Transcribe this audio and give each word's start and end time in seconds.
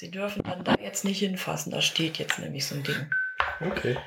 Sie 0.00 0.10
dürfen 0.10 0.42
dann 0.44 0.64
da 0.64 0.76
jetzt 0.80 1.04
nicht 1.04 1.18
hinfassen. 1.18 1.70
Da 1.72 1.82
steht 1.82 2.16
jetzt 2.16 2.38
nämlich 2.38 2.66
so 2.66 2.74
ein 2.74 2.82
Ding. 2.82 3.10
Okay. 3.60 3.98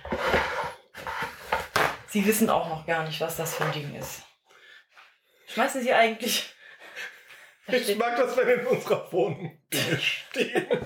Sie 2.08 2.25
wissen 2.25 2.50
auch 2.50 2.67
noch 2.67 2.88
gar 2.88 3.04
nicht, 3.04 3.22
was 3.22 3.38
das 3.38 3.54
für 3.54 3.66
ein 3.66 3.72
Ding 3.74 3.93
ist. 3.93 4.24
Schmeißen 5.53 5.83
Sie 5.83 5.93
eigentlich. 5.93 6.51
Da 7.67 7.74
Ich 7.77 7.83
steht- 7.83 8.00
mag 8.00 8.16
das, 8.18 8.36
wenn 8.36 8.59
in 8.61 8.66
unserer 8.66 9.11
Wohnung 9.11 9.61
Dinge 9.71 10.00
stehen. 10.00 10.68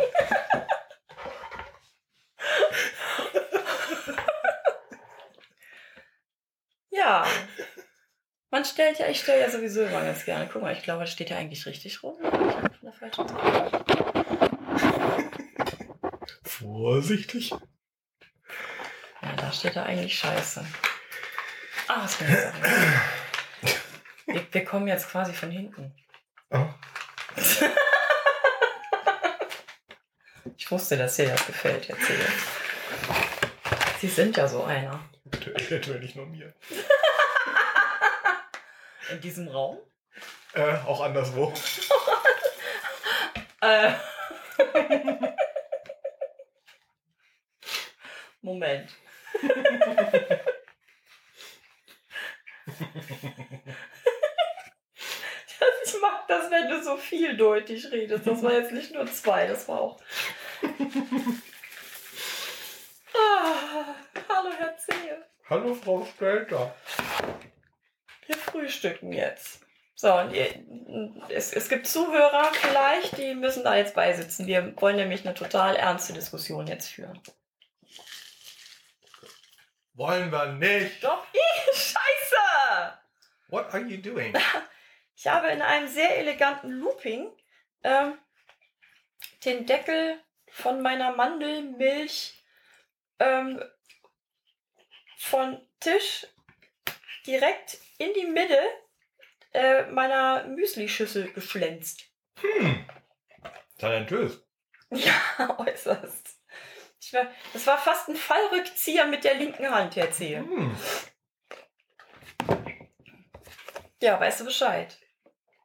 Ja. 6.90 7.26
Man 8.50 8.64
stellt 8.66 8.98
ja, 9.00 9.08
ich 9.10 9.20
stelle 9.20 9.42
ja 9.42 9.50
sowieso 9.50 9.82
immer 9.84 10.02
ganz 10.02 10.24
gerne. 10.26 10.50
Guck 10.52 10.62
mal, 10.62 10.74
ich 10.74 10.84
glaube, 10.84 11.02
das 11.02 11.12
steht 11.12 11.30
ja 11.30 11.38
eigentlich 11.38 11.66
richtig 11.66 12.02
rum. 12.02 12.16
Ich 12.24 12.30
auf 12.30 12.80
der 12.82 12.94
falschen 12.94 13.28
Seite. 13.28 14.07
Vorsichtig. 16.78 17.50
Ja, 17.50 17.60
da 19.36 19.52
steht 19.52 19.76
da 19.76 19.82
eigentlich 19.84 20.20
Scheiße. 20.20 20.64
Ah, 21.88 22.04
was 22.04 22.20
kann 22.20 22.28
ich 22.28 22.38
sagen? 22.38 22.62
Wir, 24.28 24.46
wir 24.52 24.64
kommen 24.64 24.88
jetzt 24.88 25.10
quasi 25.10 25.34
von 25.34 25.50
hinten. 25.50 25.96
Oh. 26.52 26.68
Ich 30.56 30.70
wusste, 30.70 30.98
dass 30.98 31.16
dir 31.16 31.30
das 31.30 31.48
gefällt, 31.48 31.90
erzähle. 31.90 32.28
Sie 34.00 34.08
sind 34.08 34.38
ja 34.38 34.48
so 34.48 34.64
einer. 34.64 35.00
Nicht 36.00 36.16
nur 36.16 36.28
mir. 36.28 36.54
In 39.10 39.20
diesem 39.22 39.48
Raum? 39.48 39.80
Äh, 40.54 40.76
auch 40.86 41.02
anderswo. 41.02 41.52
Äh. 43.60 43.94
Moment. 48.48 48.90
ich 55.84 56.02
mag 56.02 56.26
das, 56.30 56.50
wenn 56.50 56.70
du 56.70 56.82
so 56.82 56.96
vieldeutig 56.96 57.92
redest. 57.92 58.26
Das 58.26 58.42
war 58.42 58.54
jetzt 58.54 58.72
nicht 58.72 58.94
nur 58.94 59.06
zwei, 59.08 59.48
das 59.48 59.68
war 59.68 59.82
auch. 59.82 60.00
ah, 63.14 63.96
hallo, 64.30 64.50
Herr 64.58 64.78
Zehe. 64.78 65.26
Hallo, 65.50 65.74
Frau 65.74 66.06
Stelter. 66.06 66.74
Wir 68.28 68.38
frühstücken 68.38 69.12
jetzt. 69.12 69.60
So, 69.94 70.14
und 70.14 70.32
ihr, 70.32 70.48
es, 71.30 71.52
es 71.52 71.68
gibt 71.68 71.88
Zuhörer 71.88 72.52
vielleicht, 72.54 73.18
die 73.18 73.34
müssen 73.36 73.66
da 73.66 73.76
jetzt 73.76 73.96
beisitzen. 73.96 74.48
Wir 74.48 74.74
wollen 74.80 74.96
nämlich 74.96 75.26
eine 75.26 75.34
total 75.34 75.76
ernste 75.76 76.14
Diskussion 76.14 76.68
jetzt 76.68 76.88
führen. 76.90 77.20
Wollen 79.98 80.32
wir 80.32 80.46
nicht. 80.54 81.04
Doch, 81.04 81.26
ih, 81.34 81.74
scheiße! 81.74 83.00
What 83.48 83.74
are 83.74 83.84
you 83.84 83.98
doing? 83.98 84.34
Ich 85.20 85.26
habe 85.26 85.48
in 85.48 85.64
einem 85.64 85.88
sehr 85.88 86.20
eleganten 86.20 86.70
Looping 86.70 87.36
ähm, 87.82 88.20
den 89.44 89.66
Deckel 89.66 90.22
von 90.52 90.84
meiner 90.84 91.16
Mandelmilch 91.16 92.44
ähm, 93.18 93.60
von 95.18 95.68
Tisch 95.80 96.28
direkt 97.26 97.80
in 97.98 98.14
die 98.14 98.28
Mitte 98.28 98.62
äh, 99.56 99.88
meiner 99.88 100.44
Müslischüssel 100.44 101.34
geschlänzt. 101.34 102.04
Hm. 102.40 102.88
Talentös. 103.80 104.44
Ja, 104.92 105.58
äußerst. 105.58 106.37
Ich 107.08 107.14
war, 107.14 107.28
das 107.54 107.66
war 107.66 107.78
fast 107.78 108.10
ein 108.10 108.18
Fallrückzieher 108.18 109.08
mit 109.08 109.24
der 109.24 109.36
linken 109.36 109.70
Hand, 109.72 109.96
Herr 109.96 110.12
Zehe. 110.12 110.40
Hm. 110.40 110.76
Ja, 114.02 114.20
weißt 114.20 114.42
du 114.42 114.46
Bescheid. 114.46 114.98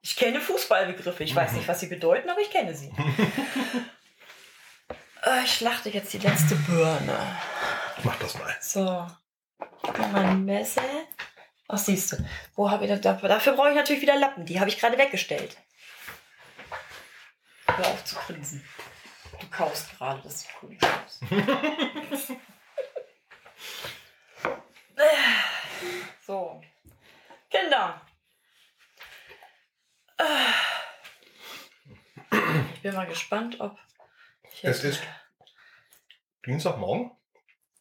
Ich 0.02 0.14
kenne 0.14 0.41
Fußballbegriffe. 0.41 1.25
Ich 1.25 1.34
weiß 1.34 1.54
nicht, 1.54 1.66
was 1.66 1.81
sie 1.81 1.88
bedeuten, 1.88 2.31
aber 2.31 2.41
ich 2.41 2.50
kenne 2.50 2.75
sie. 2.75 2.92
Äh, 5.25 5.44
ich 5.44 5.54
schlachte 5.54 5.88
jetzt 5.88 6.12
die 6.12 6.19
letzte 6.19 6.56
Birne. 6.56 7.16
Mach 8.02 8.19
das 8.19 8.36
mal. 8.36 8.56
So. 8.60 9.06
Mein 10.10 10.44
Messer. 10.44 10.82
Ach, 11.69 11.78
siehst 11.78 12.10
du. 12.10 12.16
Wo 12.56 12.69
habe 12.69 12.86
ich 12.86 12.91
das? 12.91 13.02
Dafür, 13.02 13.28
dafür 13.28 13.52
brauche 13.52 13.69
ich 13.69 13.76
natürlich 13.76 14.02
wieder 14.02 14.16
Lappen. 14.16 14.47
Die 14.47 14.58
habe 14.58 14.69
ich 14.69 14.81
gerade 14.81 14.98
weggestellt. 14.98 15.56
Hör 17.69 17.86
auf 17.86 18.04
zu 18.04 18.16
grinsen. 18.16 18.64
Du 19.42 19.48
kaust 19.50 19.91
gerade, 19.98 20.22
das 20.22 20.41
sieht 20.42 20.50
cool 20.62 20.78
aus. 20.82 21.20
so. 26.26 26.62
Kinder. 27.50 28.00
Ich 32.75 32.82
bin 32.82 32.94
mal 32.94 33.06
gespannt, 33.06 33.60
ob. 33.60 33.76
ich 34.52 34.64
Es 34.64 34.82
jetzt- 34.82 34.84
ist 34.84 35.02
Dienstagmorgen. 36.47 37.10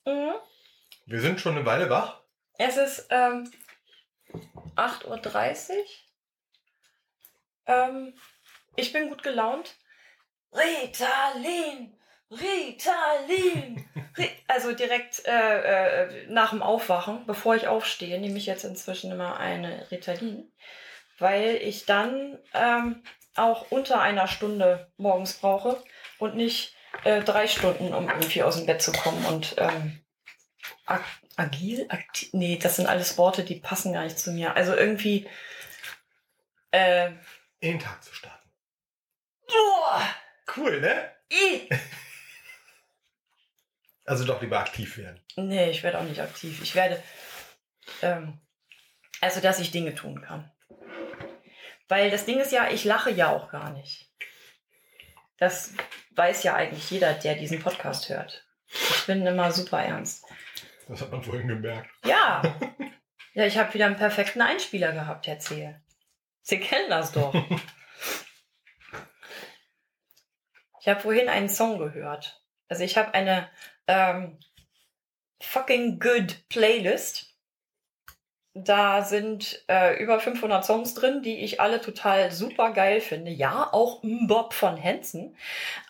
Mhm. 0.06 0.34
Wir 1.06 1.22
sind 1.22 1.40
schon 1.40 1.56
eine 1.56 1.66
Weile 1.66 1.90
wach. 1.90 2.22
Es 2.58 2.78
ist 2.78 3.08
ähm, 3.10 3.52
8.30 4.76 5.70
Uhr. 5.70 5.86
Ähm, 7.68 8.14
ich 8.76 8.92
bin 8.94 9.10
gut 9.10 9.24
gelaunt. 9.24 9.76
Ritalin! 10.54 11.98
Ritalin! 12.30 13.86
Ri 14.18 14.30
also 14.48 14.74
direkt 14.74 15.26
äh, 15.26 16.04
äh, 16.04 16.26
nach 16.28 16.52
dem 16.52 16.62
Aufwachen, 16.62 17.26
bevor 17.26 17.56
ich 17.56 17.68
aufstehe, 17.68 18.20
nehme 18.20 18.38
ich 18.38 18.46
jetzt 18.46 18.66
inzwischen 18.66 19.12
immer 19.12 19.38
eine 19.38 19.90
Ritalin, 19.92 20.52
weil 21.20 21.56
ich 21.56 21.86
dann 21.86 22.38
ähm, 22.54 23.04
auch 23.36 23.72
unter 23.72 24.02
einer 24.02 24.28
Stunde 24.28 24.92
morgens 24.98 25.34
brauche 25.36 25.82
und 26.20 26.36
nicht 26.36 26.76
äh, 27.06 27.22
drei 27.22 27.48
Stunden, 27.48 27.94
um 27.94 28.10
irgendwie 28.10 28.44
aus 28.44 28.58
dem 28.58 28.66
Bett 28.66 28.82
zu 28.82 28.92
kommen 28.92 29.26
und 29.26 29.56
ähm, 29.58 30.02
ag 30.86 31.02
agil, 31.38 31.86
aktiv, 31.90 32.30
nee, 32.34 32.58
das 32.58 32.76
sind 32.76 32.88
alles 32.88 33.18
Worte, 33.18 33.44
die 33.44 33.56
passen 33.56 33.94
gar 33.94 34.04
nicht 34.04 34.20
zu 34.20 34.32
mir. 34.32 34.56
Also 34.56 34.76
irgendwie, 34.76 35.28
äh, 36.72 37.08
In 37.62 37.72
den 37.74 37.80
Tag 37.80 38.04
zu 38.04 38.14
starten. 38.14 38.50
boah, 39.48 40.02
Cool, 40.56 40.82
ne? 40.82 41.12
i. 41.32 41.70
Also 44.04 44.26
doch 44.26 44.42
lieber 44.42 44.60
aktiv 44.60 44.98
werden. 44.98 45.22
Nee, 45.38 45.70
ich 45.70 45.84
werde 45.84 46.00
auch 46.00 46.04
nicht 46.04 46.20
aktiv. 46.20 46.60
Ich 46.64 46.76
werde, 46.76 47.02
ähm, 48.02 48.42
also, 49.22 49.40
dass 49.40 49.60
ich 49.60 49.72
Dinge 49.72 49.94
tun 49.96 50.22
kann. 50.22 50.52
Weil 51.88 52.10
das 52.10 52.26
Ding 52.26 52.40
ist 52.40 52.52
ja, 52.52 52.70
ich 52.70 52.84
lache 52.84 53.12
ja 53.12 53.30
auch 53.30 53.50
gar 53.52 53.70
nicht. 53.70 54.12
Das 55.38 55.74
weiß 56.16 56.44
ja 56.44 56.56
eigentlich 56.56 56.90
jeder, 56.90 57.14
der 57.14 57.36
diesen 57.36 57.62
Podcast 57.62 58.10
hört. 58.10 58.46
Ich 58.68 59.06
bin 59.06 59.26
immer 59.26 59.52
super 59.52 59.82
ernst. 59.82 60.26
Das 60.88 61.02
hat 61.02 61.12
man 61.12 61.24
vorhin 61.24 61.48
gemerkt. 61.48 61.90
Ja. 62.06 62.42
Ja, 63.34 63.46
ich 63.46 63.58
habe 63.58 63.74
wieder 63.74 63.86
einen 63.86 63.96
perfekten 63.96 64.42
Einspieler 64.42 64.92
gehabt, 64.92 65.26
Herr 65.26 65.40
Zehe. 65.40 65.82
Sie 66.42 66.60
kennen 66.60 66.90
das 66.90 67.14
doch. 67.14 67.34
Ich 70.82 70.88
habe 70.88 71.00
vorhin 71.00 71.30
einen 71.30 71.48
Song 71.48 71.78
gehört. 71.78 72.44
Also 72.68 72.84
ich 72.84 72.98
habe 72.98 73.14
eine 73.14 73.48
ähm, 73.86 74.40
fucking 75.40 76.00
good 76.00 76.50
Playlist. 76.50 77.38
Da 78.56 79.04
sind 79.04 79.64
äh, 79.70 80.02
über 80.02 80.20
500 80.20 80.66
Songs 80.66 80.96
drin, 80.96 81.22
die 81.22 81.38
ich 81.38 81.62
alle 81.62 81.82
total 81.82 82.32
super 82.32 82.72
geil 82.72 83.00
finde. 83.00 83.30
Ja, 83.30 83.72
auch 83.72 84.02
Mbop 84.02 84.56
von 84.56 84.82
Hansen. 84.82 85.38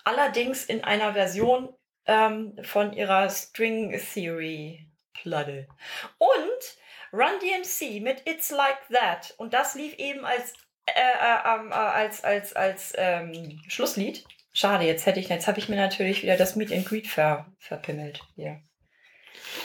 Allerdings 0.03 0.65
in 0.65 0.83
einer 0.83 1.13
Version 1.13 1.73
ähm, 2.05 2.57
von 2.61 2.91
ihrer 2.91 3.29
String 3.29 3.97
Theory 4.13 4.85
Platte. 5.13 5.69
Und 6.17 6.77
Run 7.13 7.39
DMC 7.39 8.01
mit 8.01 8.27
It's 8.27 8.51
Like 8.51 8.89
That. 8.89 9.33
Und 9.37 9.53
das 9.53 9.73
lief 9.75 9.95
eben 9.95 10.25
als, 10.25 10.53
äh, 10.85 10.91
äh, 10.99 11.69
äh, 11.69 11.73
als, 11.73 12.23
als, 12.25 12.53
als 12.53 12.93
ähm, 12.97 13.61
Schlusslied. 13.69 14.25
Schade, 14.53 14.85
jetzt 14.85 15.05
hätte 15.05 15.19
ich, 15.19 15.29
jetzt 15.29 15.47
habe 15.47 15.59
ich 15.59 15.69
mir 15.69 15.77
natürlich 15.77 16.23
wieder 16.23 16.35
das 16.35 16.55
Meet 16.55 16.73
and 16.73 16.85
Greet 16.85 17.07
ver, 17.07 17.45
verpimmelt. 17.57 18.21
Hier. 18.35 18.61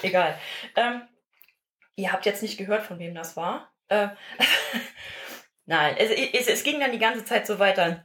Egal. 0.03 0.39
Ähm, 0.77 1.03
ihr 1.97 2.13
habt 2.13 2.25
jetzt 2.27 2.43
nicht 2.43 2.57
gehört, 2.57 2.85
von 2.85 2.99
wem 2.99 3.15
das 3.15 3.37
war. 3.37 3.73
Äh, 3.89 4.09
Nein, 5.69 5.97
es, 5.99 6.11
es, 6.11 6.47
es 6.47 6.63
ging 6.63 6.79
dann 6.79 6.93
die 6.93 6.99
ganze 6.99 7.25
Zeit 7.25 7.47
so 7.47 7.59
weiter. 7.59 8.05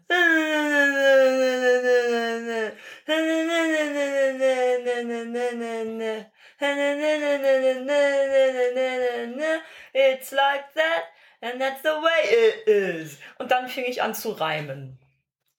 It's 9.94 10.32
like 10.32 10.74
that 10.74 11.04
and 11.42 11.60
that's 11.60 11.84
the 11.84 11.90
way 11.90 12.24
it 12.30 12.68
is. 12.68 13.20
Und 13.38 13.52
dann 13.52 13.68
fing 13.68 13.86
ich 13.86 14.02
an 14.02 14.16
zu 14.16 14.32
reimen. 14.32 15.01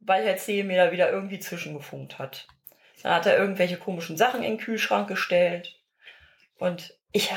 Weil 0.04 0.24
Herr 0.24 0.36
C. 0.36 0.62
mir 0.62 0.84
da 0.84 0.92
wieder 0.92 1.10
irgendwie 1.10 1.38
zwischengefunkt 1.38 2.18
hat. 2.18 2.46
Dann 3.02 3.14
hat 3.14 3.26
er 3.26 3.36
irgendwelche 3.36 3.76
komischen 3.76 4.16
Sachen 4.16 4.42
in 4.42 4.52
den 4.52 4.58
Kühlschrank 4.58 5.08
gestellt. 5.08 5.78
Und 6.58 6.96
ich, 7.12 7.30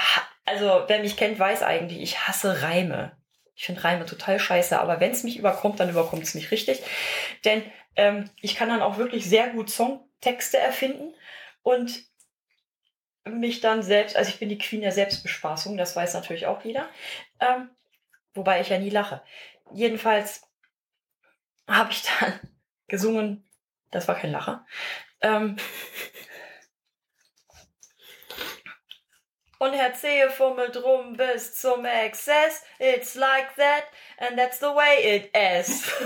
also 0.46 0.84
wer 0.88 1.00
mich 1.00 1.18
kennt, 1.18 1.40
weiß 1.40 1.64
eigentlich, 1.64 2.02
ich 2.02 2.28
hasse 2.28 2.62
Reime. 2.62 3.18
Ich 3.56 3.66
finde 3.66 3.84
Reime 3.84 4.06
total 4.06 4.40
scheiße, 4.40 4.80
aber 4.80 5.00
wenn 5.00 5.12
es 5.12 5.24
mich 5.24 5.38
überkommt, 5.38 5.80
dann 5.80 5.90
überkommt 5.90 6.24
es 6.24 6.36
mich 6.36 6.52
richtig. 6.52 6.84
Denn 7.46 7.64
ähm, 7.96 8.30
ich 8.42 8.56
kann 8.56 8.70
dann 8.70 8.82
auch 8.82 8.98
wirklich 8.98 9.26
sehr 9.26 9.50
gut 9.50 9.70
Songtexte 9.70 10.58
erfinden 10.58 11.14
und 11.64 12.04
mich 13.24 13.62
dann 13.62 13.82
selbst, 13.82 14.16
also 14.16 14.30
ich 14.30 14.40
bin 14.40 14.50
die 14.50 14.58
Queen 14.58 14.82
der 14.82 14.92
Selbstbespaßung, 14.92 15.78
das 15.78 15.96
weiß 15.96 16.14
natürlich 16.14 16.46
auch 16.46 16.64
jeder. 16.64 16.88
Ähm, 17.40 17.70
wobei 18.34 18.62
ich 18.62 18.70
ja 18.70 18.78
nie 18.78 18.90
lache. 18.90 19.22
Jedenfalls 19.74 20.44
habe 21.68 21.92
ich 21.92 22.04
dann 22.04 22.40
gesungen, 22.88 23.48
das 23.92 24.08
war 24.08 24.16
kein 24.16 24.32
Lacher. 24.32 24.66
Ähm, 25.22 25.58
und 29.60 29.74
Herr 29.74 29.94
Zehe 29.94 30.30
fummelt 30.30 30.82
rum 30.84 31.18
bis 31.18 31.56
zum 31.60 31.86
Exzess. 31.86 32.64
It's 32.80 33.16
like 33.16 33.56
that 33.56 33.86
and 34.18 34.38
that's 34.38 34.60
the 34.60 34.68
way 34.68 35.16
it 35.18 35.36
is. 35.36 35.92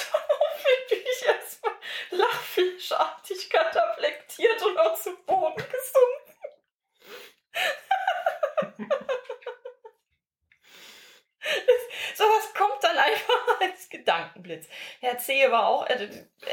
Bin 0.88 0.98
ich 0.98 1.26
erstmal 1.26 1.74
lachfleischartig 2.10 3.50
kataplektiert 3.50 4.62
und 4.62 4.78
auch 4.78 4.98
zu 4.98 5.16
Boden 5.24 5.56
gesunken. 5.56 6.30
Sowas 12.14 12.52
kommt 12.54 12.82
dann 12.82 12.98
einfach 12.98 13.60
als 13.60 13.88
Gedankenblitz. 14.50 14.68
Herr 15.00 15.18
Zehe 15.18 15.50
war 15.50 15.66
auch, 15.66 15.86
äh, 15.88 16.08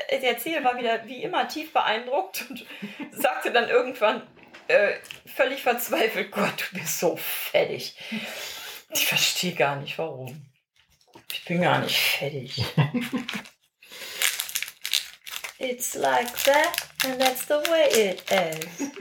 äh, 0.09 0.19
Herr 0.19 0.38
Zehe 0.38 0.63
war 0.63 0.77
wieder 0.77 1.05
wie 1.05 1.23
immer 1.23 1.47
tief 1.47 1.73
beeindruckt 1.73 2.45
und 2.49 2.65
sagte 3.11 3.51
dann 3.51 3.69
irgendwann 3.69 4.27
äh, 4.67 4.94
völlig 5.25 5.63
verzweifelt, 5.63 6.31
Gott, 6.31 6.69
du 6.71 6.79
bist 6.79 6.99
so 6.99 7.15
fertig. 7.17 7.95
Ich 8.89 9.07
verstehe 9.07 9.53
gar 9.53 9.77
nicht, 9.77 9.97
warum. 9.97 10.45
Ich 11.31 11.45
bin 11.45 11.61
gar 11.61 11.79
nicht 11.79 11.97
fertig. 11.97 12.63
It's 15.59 15.95
like 15.95 16.31
that 16.44 16.88
and 17.03 17.19
that's 17.19 17.47
the 17.47 17.55
way 17.55 17.88
it 18.11 18.23
is. 18.31 18.91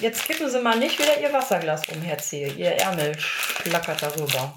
Jetzt 0.00 0.26
kippen 0.26 0.50
Sie 0.50 0.60
mal 0.60 0.76
nicht 0.76 0.98
wieder 0.98 1.20
Ihr 1.20 1.32
Wasserglas 1.32 1.88
um, 1.88 2.02
Herr 2.02 2.18
Zehe. 2.18 2.48
Ihr 2.52 2.72
Ärmel 2.72 3.16
schlackert 3.16 4.02
darüber. 4.02 4.56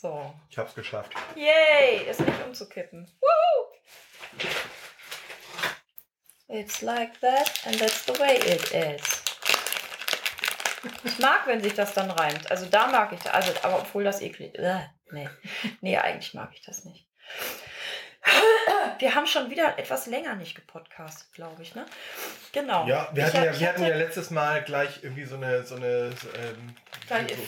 So. 0.00 0.34
Ich 0.50 0.58
hab's 0.58 0.74
geschafft. 0.74 1.12
Yay! 1.36 2.06
Ist 2.10 2.20
nicht 2.20 2.44
umzukippen. 2.44 3.10
Woo! 3.18 4.46
It's 6.48 6.82
like 6.82 7.18
that 7.20 7.62
and 7.64 7.78
that's 7.78 8.04
the 8.04 8.12
way 8.20 8.36
it 8.36 8.72
is. 8.72 9.22
Ich 11.02 11.18
mag, 11.18 11.46
wenn 11.46 11.62
sich 11.62 11.72
das 11.72 11.94
dann 11.94 12.10
reimt. 12.10 12.50
Also 12.50 12.66
da 12.66 12.88
mag 12.88 13.10
ich, 13.12 13.32
also, 13.32 13.52
aber 13.62 13.78
obwohl 13.78 14.04
das 14.04 14.20
eklig 14.20 14.54
äh, 14.58 14.80
nee. 15.10 15.28
nee, 15.80 15.96
eigentlich 15.96 16.34
mag 16.34 16.50
ich 16.52 16.62
das 16.62 16.84
nicht. 16.84 17.08
Wir 18.98 19.14
haben 19.14 19.26
schon 19.26 19.50
wieder 19.50 19.78
etwas 19.78 20.06
länger 20.06 20.34
nicht 20.36 20.54
gepodcastet, 20.54 21.32
glaube 21.34 21.62
ich, 21.62 21.74
ne? 21.74 21.84
Genau. 22.52 22.86
Ja, 22.86 23.08
wir 23.12 23.26
hatten 23.26 23.36
hab- 23.38 23.44
ja, 23.44 23.60
wir 23.60 23.68
hatten 23.68 23.82
hatte- 23.82 23.90
ja 23.92 23.96
letztes 23.98 24.30
Mal 24.30 24.62
gleich 24.64 25.02
irgendwie 25.02 25.24
so 25.24 25.36
eine, 25.36 25.64
so 25.64 25.74
eine 25.76 26.12
ähm, 26.38 26.74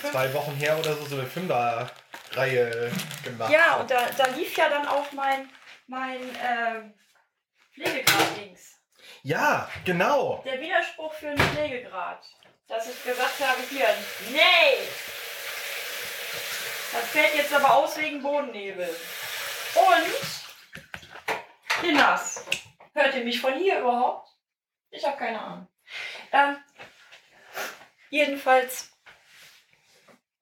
so 0.02 0.08
zwei 0.10 0.32
Wochen 0.34 0.52
her 0.56 0.78
oder 0.78 0.94
so, 0.94 1.06
so 1.06 1.16
eine 1.16 1.26
Fünfer-Reihe 1.26 2.92
gemacht. 3.24 3.50
Ja, 3.50 3.76
und 3.76 3.90
da, 3.90 3.98
da 4.16 4.26
lief 4.26 4.56
ja 4.56 4.68
dann 4.68 4.86
auch 4.86 5.10
mein, 5.12 5.48
mein 5.86 6.20
ähm, 6.46 6.94
Pflegegrad-Dings. 7.74 8.76
Ja, 9.22 9.68
genau. 9.84 10.42
Der 10.44 10.60
Widerspruch 10.60 11.12
für 11.14 11.28
einen 11.28 11.38
Pflegegrad. 11.38 12.20
Dass 12.68 12.86
ich 12.88 13.02
gesagt 13.02 13.40
habe, 13.40 13.58
hier, 13.70 13.86
nee! 14.30 14.86
Das 16.92 17.04
fällt 17.10 17.34
jetzt 17.34 17.54
aber 17.54 17.74
aus 17.74 17.96
wegen 17.96 18.22
Bodennebel. 18.22 18.88
Und, 19.74 20.37
Kinders, 21.80 22.44
hört 22.92 23.14
ihr 23.14 23.24
mich 23.24 23.40
von 23.40 23.54
hier 23.54 23.80
überhaupt? 23.80 24.28
Ich 24.90 25.04
habe 25.06 25.16
keine 25.16 25.40
Ahnung. 25.40 25.68
Ähm, 26.32 26.56
jedenfalls, 28.10 28.90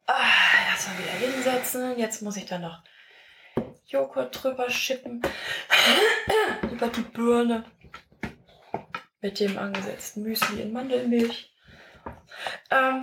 ah, 0.07 0.23
erstmal 0.71 0.99
wieder 0.99 1.13
hinsetzen. 1.13 1.99
Jetzt 1.99 2.23
muss 2.23 2.37
ich 2.37 2.47
dann 2.47 2.63
noch 2.63 2.83
Joghurt 3.87 4.43
drüber 4.43 4.71
schippen. 4.71 5.21
Über 6.73 6.89
die 6.89 7.03
Birne 7.03 7.65
mit 9.21 9.39
dem 9.39 9.59
angesetzten 9.59 10.23
Müsli 10.23 10.63
in 10.63 10.73
Mandelmilch. 10.73 11.53
Ähm, 12.71 13.01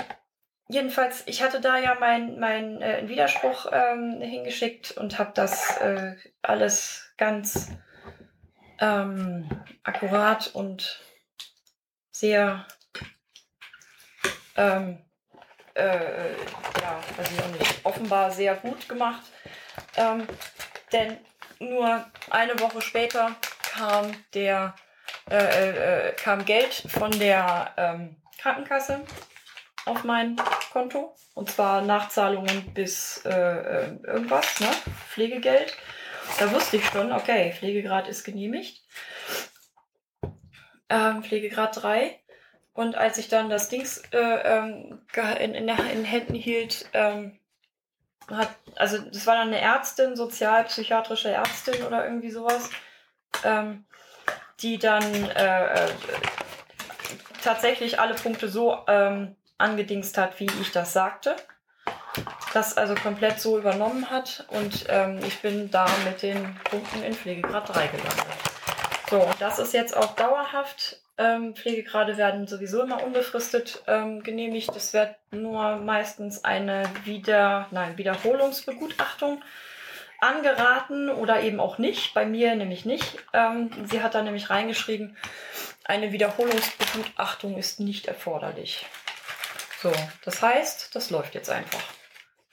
jedenfalls, 0.70 1.24
ich 1.28 1.44
hatte 1.44 1.62
da 1.62 1.78
ja 1.78 1.96
meinen 1.96 2.40
mein, 2.40 2.82
äh, 2.82 3.08
Widerspruch 3.08 3.68
ähm, 3.72 4.22
hingeschickt 4.22 4.92
und 4.92 5.20
habe 5.20 5.34
das 5.36 5.78
äh, 5.78 6.16
alles 6.42 7.14
ganz 7.18 7.70
ähm, 8.84 9.50
akkurat 9.84 10.48
und 10.54 11.02
sehr 12.12 12.68
ähm, 14.58 15.00
äh, 15.74 16.34
ja, 16.34 17.00
weiß 17.18 17.32
ich 17.32 17.40
auch 17.42 17.48
nicht, 17.48 17.86
offenbar 17.86 18.30
sehr 18.32 18.56
gut 18.56 18.88
gemacht. 18.90 19.24
Ähm, 19.96 20.28
denn 20.92 21.18
nur 21.60 22.06
eine 22.30 22.60
Woche 22.60 22.82
später 22.82 23.36
kam 23.74 24.12
der 24.34 24.76
äh, 25.30 26.10
äh, 26.10 26.14
kam 26.14 26.44
Geld 26.44 26.74
von 26.74 27.12
der 27.18 27.74
ähm, 27.78 28.18
Krankenkasse 28.40 29.06
auf 29.86 30.04
mein 30.04 30.36
Konto. 30.74 31.16
Und 31.34 31.50
zwar 31.50 31.82
Nachzahlungen 31.82 32.74
bis 32.74 33.24
äh, 33.26 33.30
äh, 33.30 33.98
irgendwas, 34.04 34.60
ne? 34.60 34.68
Pflegegeld. 35.10 35.76
Da 36.40 36.52
wusste 36.52 36.78
ich 36.78 36.86
schon, 36.86 37.12
okay, 37.12 37.54
Pflegegrad 37.54 38.08
ist 38.08 38.24
genehmigt. 38.24 38.82
Ähm, 40.90 41.24
Pflegegrad 41.24 41.82
3. 41.82 42.20
Und 42.74 42.96
als 42.96 43.18
ich 43.18 43.30
dann 43.30 43.50
das 43.50 43.70
Dings 43.70 44.02
äh, 44.12 44.18
ähm, 44.18 45.02
in, 45.40 45.54
in, 45.54 45.68
in 45.68 45.68
den 45.68 46.06
Händen 46.06 46.34
hielt, 46.34 46.90
ähm, 46.94 47.40
hat, 48.30 48.50
also 48.76 48.98
das 48.98 49.28
war 49.28 49.36
dann 49.36 49.50
eine 49.50 49.62
Ärztin, 49.62 50.16
sozialpsychiatrische 50.16 51.30
Ärztin 51.30 51.84
oder 51.84 52.06
irgendwie 52.06 52.32
sowas, 52.32 52.70
ähm, 53.44 53.86
die 54.60 54.80
dann 54.80 55.04
äh, 55.32 55.86
äh, 55.86 55.90
tatsächlich 57.44 58.00
alle 58.00 58.16
Punkte 58.16 58.48
so 58.48 58.80
ähm, 58.88 59.36
angedingst 59.58 60.18
hat, 60.18 60.40
wie 60.40 60.48
ich 60.62 60.72
das 60.72 60.94
sagte. 60.94 61.36
Das 62.54 62.78
also 62.78 62.94
komplett 62.94 63.40
so 63.40 63.58
übernommen 63.58 64.12
hat 64.12 64.46
und 64.50 64.86
ähm, 64.90 65.20
ich 65.26 65.40
bin 65.42 65.72
da 65.72 65.88
mit 66.06 66.22
den 66.22 66.56
Punkten 66.64 67.02
in 67.04 67.14
Pflegegrad 67.14 67.68
3 67.68 67.88
gelandet. 67.88 68.26
So, 69.10 69.28
das 69.40 69.60
ist 69.60 69.74
jetzt 69.74 69.98
auch 69.98 70.16
dauerhaft. 70.16 71.00
Ähm, 71.18 71.56
Pflegegrade 71.56 72.18
werden 72.18 72.48
sowieso 72.48 72.82
immer 72.82 73.04
unbefristet 73.04 73.84
ähm, 73.88 74.24
genehmigt. 74.24 74.76
Es 74.76 74.94
wird 74.94 75.16
nur 75.32 75.78
meistens 75.78 76.44
eine 76.44 76.84
Wieder, 77.04 77.68
nein, 77.72 77.98
Wiederholungsbegutachtung 77.98 79.44
angeraten 80.20 81.10
oder 81.10 81.42
eben 81.42 81.60
auch 81.60 81.78
nicht. 81.78 82.14
Bei 82.14 82.26
mir 82.26 82.56
nämlich 82.56 82.86
nicht. 82.86 83.18
Ähm, 83.34 83.70
sie 83.86 84.02
hat 84.02 84.16
da 84.16 84.24
nämlich 84.24 84.50
reingeschrieben, 84.50 85.18
eine 85.86 86.12
Wiederholungsbegutachtung 86.12 87.58
ist 87.58 87.80
nicht 87.80 88.08
erforderlich. 88.08 88.86
So, 89.82 89.92
das 90.24 90.42
heißt, 90.42 90.96
das 90.96 91.10
läuft 91.10 91.36
jetzt 91.36 91.50
einfach. 91.50 91.84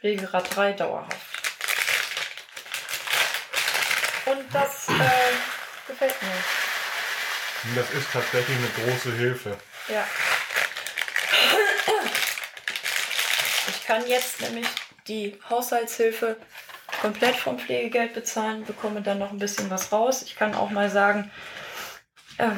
Pflegegrad 0.00 0.56
3 0.56 0.72
dauerhaft. 0.72 1.16
Und 4.26 4.44
das 4.52 4.88
äh, 4.88 4.92
gefällt 5.86 6.14
mir. 6.22 6.30
Das 7.74 7.90
ist 7.90 8.12
tatsächlich 8.12 8.56
eine 8.56 8.90
große 8.90 9.12
Hilfe. 9.12 9.56
Ja. 9.88 10.06
Ich 13.68 13.86
kann 13.86 14.06
jetzt 14.06 14.40
nämlich 14.40 14.66
die 15.06 15.38
Haushaltshilfe 15.48 16.36
komplett 17.00 17.36
vom 17.36 17.58
Pflegegeld 17.58 18.14
bezahlen, 18.14 18.64
bekomme 18.64 19.02
dann 19.02 19.18
noch 19.18 19.32
ein 19.32 19.38
bisschen 19.38 19.70
was 19.70 19.92
raus. 19.92 20.22
Ich 20.22 20.36
kann 20.36 20.54
auch 20.54 20.70
mal 20.70 20.90
sagen, 20.90 21.30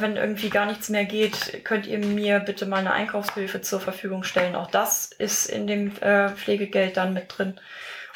wenn 0.00 0.16
irgendwie 0.16 0.50
gar 0.50 0.66
nichts 0.66 0.88
mehr 0.88 1.04
geht, 1.04 1.64
könnt 1.64 1.86
ihr 1.86 1.98
mir 1.98 2.40
bitte 2.40 2.66
mal 2.66 2.78
eine 2.78 2.92
Einkaufshilfe 2.92 3.60
zur 3.60 3.80
Verfügung 3.80 4.22
stellen. 4.24 4.54
Auch 4.54 4.70
das 4.70 5.06
ist 5.12 5.46
in 5.46 5.66
dem 5.66 5.96
äh, 6.02 6.28
Pflegegeld 6.30 6.96
dann 6.96 7.12
mit 7.14 7.36
drin 7.36 7.60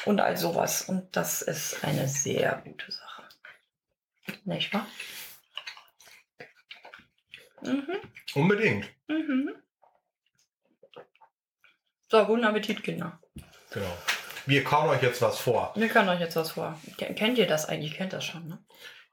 und 0.05 0.19
all 0.21 0.37
sowas. 0.37 0.83
Und 0.83 1.15
das 1.15 1.41
ist 1.41 1.83
eine 1.83 2.07
sehr 2.07 2.61
gute 2.65 2.91
Sache. 2.91 3.23
Nicht 4.45 4.73
wahr? 4.73 4.87
Mhm. 7.61 7.97
Unbedingt. 8.35 8.89
Mhm. 9.07 9.51
So, 12.09 12.25
guten 12.25 12.45
Appetit, 12.45 12.83
Kinder. 12.83 13.19
Genau. 13.71 13.97
Wir 14.45 14.63
kauen 14.63 14.89
euch 14.89 15.01
jetzt 15.01 15.21
was 15.21 15.39
vor. 15.39 15.73
Wir 15.75 15.89
können 15.89 16.07
euch 16.07 16.21
jetzt 16.21 16.35
was 16.37 16.51
vor. 16.51 16.79
Ken- 16.97 17.15
Kennt 17.15 17.37
ihr 17.37 17.47
das 17.47 17.67
eigentlich? 17.67 17.95
Kennt 17.95 18.13
das 18.13 18.23
schon, 18.23 18.47
ne? 18.47 18.59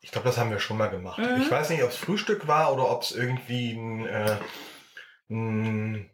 Ich 0.04 0.10
glaube, 0.10 0.28
das 0.28 0.36
haben 0.36 0.50
wir 0.50 0.60
schon 0.60 0.76
mal 0.76 0.88
gemacht. 0.88 1.18
Mhm. 1.18 1.40
Ich 1.40 1.50
weiß 1.50 1.70
nicht, 1.70 1.82
ob 1.82 1.88
es 1.88 1.96
Frühstück 1.96 2.46
war 2.46 2.74
oder 2.74 2.90
ob 2.90 3.02
es 3.02 3.12
irgendwie 3.12 3.72
ein, 3.72 4.06
äh, 4.06 4.36
ein 5.30 6.10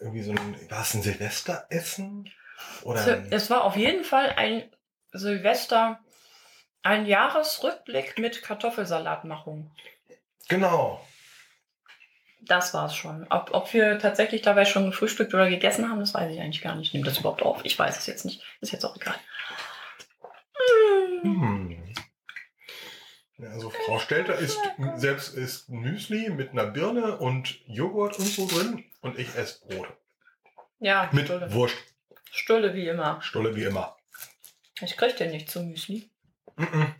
irgendwie 0.00 0.22
so 0.22 0.32
ein, 0.32 0.70
war 0.70 0.82
es 0.82 0.92
ein 0.92 1.00
Silvesteressen? 1.00 2.30
Oder 2.82 2.98
So, 3.02 3.10
ein, 3.12 3.32
Es 3.32 3.48
war 3.48 3.64
auf 3.64 3.74
jeden 3.74 4.04
Fall 4.04 4.34
ein 4.36 4.70
Silvester, 5.12 5.98
ein 6.82 7.06
Jahresrückblick 7.06 8.18
mit 8.18 8.42
Kartoffelsalatmachung. 8.42 9.74
genau. 10.48 11.02
Das 12.44 12.74
war's 12.74 12.94
schon. 12.94 13.26
Ob, 13.30 13.54
ob 13.54 13.72
wir 13.72 13.98
tatsächlich 13.98 14.42
dabei 14.42 14.66
schon 14.66 14.84
gefrühstückt 14.84 15.32
oder 15.32 15.48
gegessen 15.48 15.88
haben, 15.88 16.00
das 16.00 16.12
weiß 16.12 16.30
ich 16.30 16.40
eigentlich 16.40 16.60
gar 16.60 16.74
nicht. 16.74 16.92
Nimmt 16.92 17.06
das 17.06 17.18
überhaupt 17.18 17.40
auf? 17.40 17.64
Ich 17.64 17.78
weiß 17.78 17.96
es 17.96 18.06
jetzt 18.06 18.26
nicht. 18.26 18.42
Ist 18.60 18.72
jetzt 18.72 18.84
auch 18.84 18.96
egal. 18.96 19.14
Hm. 21.22 21.81
Also 23.50 23.70
Frau 23.70 23.98
Stelter 23.98 24.38
isst 24.38 24.60
selbst 24.96 25.34
isst 25.34 25.68
Müsli 25.68 26.30
mit 26.30 26.50
einer 26.50 26.66
Birne 26.66 27.16
und 27.18 27.60
Joghurt 27.66 28.18
und 28.18 28.26
so 28.26 28.46
drin 28.46 28.84
und 29.00 29.18
ich 29.18 29.34
esse 29.34 29.66
Brot. 29.66 29.88
Ja, 30.78 31.08
Mit 31.12 31.26
Stulle. 31.26 31.52
Wurst. 31.52 31.76
Stulle 32.30 32.74
wie 32.74 32.88
immer. 32.88 33.20
Stulle 33.20 33.54
wie 33.56 33.64
immer. 33.64 33.96
Ich 34.80 34.96
krieg 34.96 35.16
den 35.16 35.30
nicht 35.30 35.50
zum 35.50 35.68
Müsli. 35.68 36.10
Mhm. 36.56 36.94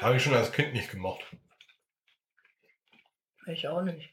Habe 0.00 0.16
ich 0.16 0.22
schon 0.22 0.34
als 0.34 0.50
Kind 0.52 0.72
nicht 0.72 0.90
gemocht. 0.90 1.20
Ich 3.46 3.68
auch 3.68 3.82
nicht. 3.82 4.10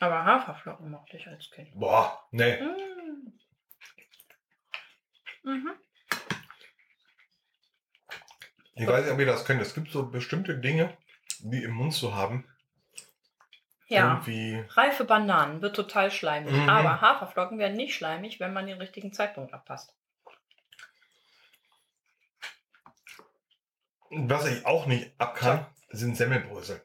Aber 0.00 0.24
Haferflocken 0.24 0.90
mochte 0.90 1.16
ich 1.16 1.26
als 1.26 1.50
Kind. 1.50 1.70
Boah, 1.74 2.26
nee. 2.32 2.60
Mm. 2.60 2.91
Mhm. 5.42 5.72
Ich 8.74 8.86
weiß 8.86 9.04
nicht, 9.04 9.12
ob 9.12 9.18
ihr 9.20 9.26
das 9.26 9.44
könnt. 9.44 9.60
Es 9.60 9.74
gibt 9.74 9.90
so 9.90 10.06
bestimmte 10.06 10.58
Dinge, 10.58 10.96
die 11.40 11.62
im 11.62 11.72
Mund 11.72 11.92
zu 11.92 12.14
haben. 12.14 12.48
Ja. 13.88 14.14
Irgendwie. 14.14 14.64
Reife 14.70 15.04
Bananen 15.04 15.60
wird 15.60 15.76
total 15.76 16.10
schleimig. 16.10 16.52
Mhm. 16.54 16.68
Aber 16.68 17.00
Haferflocken 17.02 17.58
werden 17.58 17.76
nicht 17.76 17.94
schleimig, 17.94 18.40
wenn 18.40 18.52
man 18.54 18.66
den 18.66 18.78
richtigen 18.78 19.12
Zeitpunkt 19.12 19.52
abpasst. 19.52 19.94
Was 24.10 24.46
ich 24.46 24.64
auch 24.66 24.86
nicht 24.86 25.10
abkann, 25.18 25.66
sind 25.88 26.16
Semmelbrösel 26.16 26.82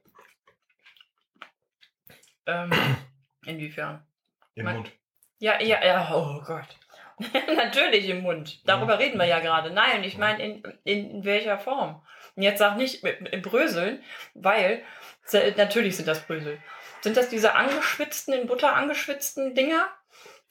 Ähm, 2.45 2.71
inwiefern? 3.45 4.05
im 4.55 4.65
Mein- 4.65 4.75
Mund. 4.77 4.91
Ja, 5.39 5.61
ja, 5.61 5.83
ja, 5.85 6.09
oh 6.15 6.41
Gott. 6.41 6.77
Natürlich 7.55 8.07
im 8.09 8.21
Mund. 8.21 8.61
Darüber 8.67 8.95
Mhm. 8.95 9.01
reden 9.01 9.17
wir 9.19 9.25
ja 9.25 9.39
gerade. 9.39 9.71
Nein, 9.71 10.03
ich 10.03 10.17
meine, 10.17 10.43
in, 10.43 10.63
in, 10.83 11.09
in 11.11 11.25
welcher 11.25 11.57
Form? 11.57 12.05
Und 12.35 12.43
jetzt 12.43 12.59
sag 12.59 12.77
nicht 12.77 13.03
mit, 13.03 13.21
mit 13.21 13.41
Bröseln, 13.41 14.03
weil 14.35 14.83
natürlich 15.57 15.95
sind 15.97 16.07
das 16.07 16.25
Brösel. 16.25 16.61
Sind 17.01 17.17
das 17.17 17.29
diese 17.29 17.55
angeschwitzten, 17.55 18.33
in 18.33 18.47
Butter 18.47 18.75
angeschwitzten 18.75 19.55
Dinger, 19.55 19.89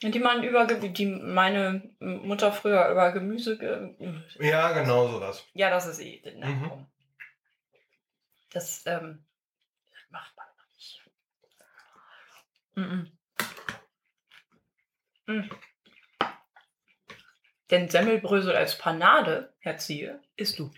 die 0.02 0.18
man 0.18 0.42
über, 0.42 0.66
die 0.66 1.06
meine 1.06 1.90
Mutter 2.00 2.52
früher 2.52 2.88
über 2.90 3.12
Gemüse, 3.12 3.56
ge 3.58 3.94
Ja, 4.40 4.72
genau 4.72 5.08
sowas. 5.08 5.44
ja, 5.54 5.70
das 5.70 5.86
ist 5.86 6.00
eh, 6.00 6.20
na, 6.36 6.46
Mhm. 6.48 6.86
Das, 8.52 8.84
ähm, 8.86 9.24
macht 10.10 10.36
man 10.36 10.46
nicht. 10.76 11.02
Mhm. 12.74 13.12
Mhm. 15.26 15.50
Denn 17.70 17.88
Semmelbrösel 17.88 18.54
als 18.54 18.78
Panade, 18.78 19.52
Herr 19.60 19.76
Ziehe, 19.78 20.22
isst 20.36 20.58
du. 20.58 20.70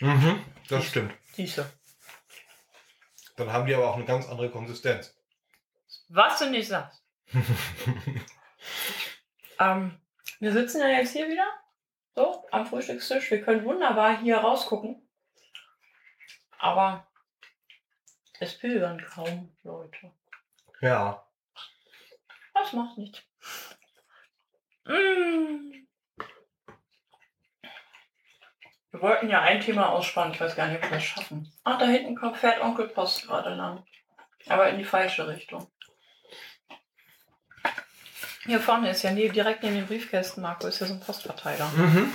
Mhm, 0.00 0.44
das 0.68 0.84
stimmt. 0.86 1.14
Siehste. 1.32 1.70
Dann 3.36 3.52
haben 3.52 3.66
die 3.66 3.74
aber 3.74 3.88
auch 3.88 3.96
eine 3.96 4.04
ganz 4.04 4.28
andere 4.28 4.50
Konsistenz. 4.50 5.16
Was 6.08 6.38
du 6.38 6.50
nicht 6.50 6.68
sagst. 6.68 7.02
Ähm, 9.60 10.00
wir 10.38 10.52
sitzen 10.52 10.80
ja 10.80 10.88
jetzt 10.88 11.12
hier 11.12 11.28
wieder, 11.28 11.46
so, 12.14 12.46
am 12.50 12.66
Frühstückstisch. 12.66 13.30
Wir 13.30 13.42
können 13.42 13.64
wunderbar 13.64 14.18
hier 14.18 14.38
rausgucken. 14.38 15.06
Aber 16.58 17.06
es 18.38 18.56
pilgern 18.58 19.04
kaum 19.04 19.54
Leute. 19.62 20.12
ja. 20.80 21.26
Das 22.54 22.72
macht 22.72 22.98
nichts. 22.98 23.22
Wir 29.00 29.08
wollten 29.08 29.30
ja 29.30 29.40
ein 29.40 29.62
Thema 29.62 29.88
ausspannen. 29.88 30.34
Ich 30.34 30.40
weiß 30.42 30.56
gar 30.56 30.66
nicht, 30.66 30.76
ob 30.76 30.90
wir 30.90 30.98
das 30.98 31.04
schaffen. 31.04 31.50
Ach, 31.64 31.78
da 31.78 31.86
hinten 31.86 32.16
kommt, 32.16 32.36
fährt 32.36 32.60
Onkel 32.60 32.86
Post 32.86 33.26
gerade 33.26 33.54
lang. 33.54 33.82
Aber 34.46 34.68
in 34.68 34.76
die 34.76 34.84
falsche 34.84 35.26
Richtung. 35.26 35.70
Hier 38.44 38.60
vorne 38.60 38.90
ist 38.90 39.02
ja 39.02 39.12
nie, 39.12 39.30
direkt 39.30 39.62
neben 39.62 39.76
den 39.76 39.86
Briefkästen, 39.86 40.42
Marco, 40.42 40.66
ist 40.66 40.80
ja 40.80 40.86
so 40.86 40.92
ein 40.92 41.00
Postverteiler. 41.00 41.66
Mhm. 41.74 42.14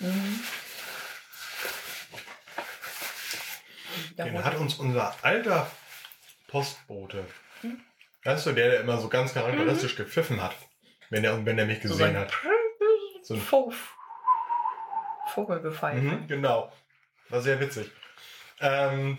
Mhm. 0.00 0.44
Den 4.18 4.44
hat 4.44 4.56
uns 4.58 4.74
unser 4.74 5.16
alter 5.22 5.70
Postbote. 6.48 7.26
Hm? 7.62 7.80
Weißt 8.24 8.44
du, 8.44 8.52
der, 8.52 8.70
der 8.72 8.80
immer 8.80 8.98
so 8.98 9.08
ganz 9.08 9.32
charakteristisch 9.32 9.96
gepfiffen 9.96 10.42
hat, 10.42 10.54
wenn 11.12 11.24
er, 11.24 11.44
wenn 11.44 11.58
er 11.58 11.66
mich 11.66 11.82
so 11.82 11.88
gesehen 11.90 12.16
ein 12.16 12.22
hat. 12.22 12.32
So 13.22 13.34
ein 13.34 13.40
Vogel- 13.40 13.76
Vogelgepfeife. 15.28 16.00
Mhm, 16.00 16.26
genau. 16.26 16.72
War 17.28 17.40
sehr 17.40 17.60
witzig. 17.60 17.90
Ähm, 18.60 19.18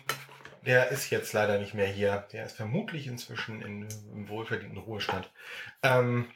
der 0.65 0.89
ist 0.89 1.09
jetzt 1.09 1.33
leider 1.33 1.57
nicht 1.59 1.73
mehr 1.73 1.87
hier. 1.87 2.27
Der 2.33 2.45
ist 2.45 2.55
vermutlich 2.57 3.07
inzwischen 3.07 3.61
in, 3.61 3.87
im 4.13 4.27
wohlverdienten 4.29 4.77
Ruhestand. 4.77 5.31
Ähm, 5.81 6.29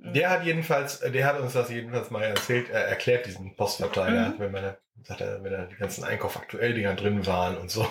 der 0.00 0.30
hat 0.30 0.44
jedenfalls, 0.44 1.00
der 1.00 1.26
hat 1.26 1.40
uns 1.40 1.52
das 1.54 1.70
jedenfalls 1.70 2.10
mal 2.10 2.22
erzählt, 2.22 2.70
er 2.70 2.84
erklärt 2.86 3.26
diesen 3.26 3.56
Postverteiler, 3.56 4.30
Mhm. 4.30 4.38
wenn 4.38 4.52
man 4.52 4.76
sagt 5.02 5.20
er, 5.20 5.42
wenn 5.42 5.52
da 5.52 5.64
die 5.66 5.76
ganzen 5.76 6.04
Einkauf 6.04 6.36
aktuell 6.36 6.74
Dinger 6.74 6.94
drin 6.94 7.26
waren 7.26 7.56
und 7.56 7.70
so. 7.70 7.88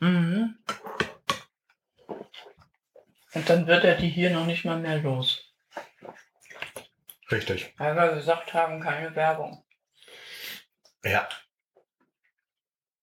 Mhm. 0.00 0.56
Und 3.34 3.50
dann 3.50 3.66
wird 3.66 3.84
er 3.84 3.96
die 3.96 4.08
hier 4.08 4.30
noch 4.30 4.46
nicht 4.46 4.64
mal 4.64 4.78
mehr 4.78 4.98
los. 4.98 5.43
Richtig. 7.30 7.74
Weil 7.78 7.96
wir 7.96 8.14
gesagt 8.14 8.52
haben, 8.54 8.80
keine 8.80 9.14
Werbung. 9.14 9.64
Ja. 11.04 11.28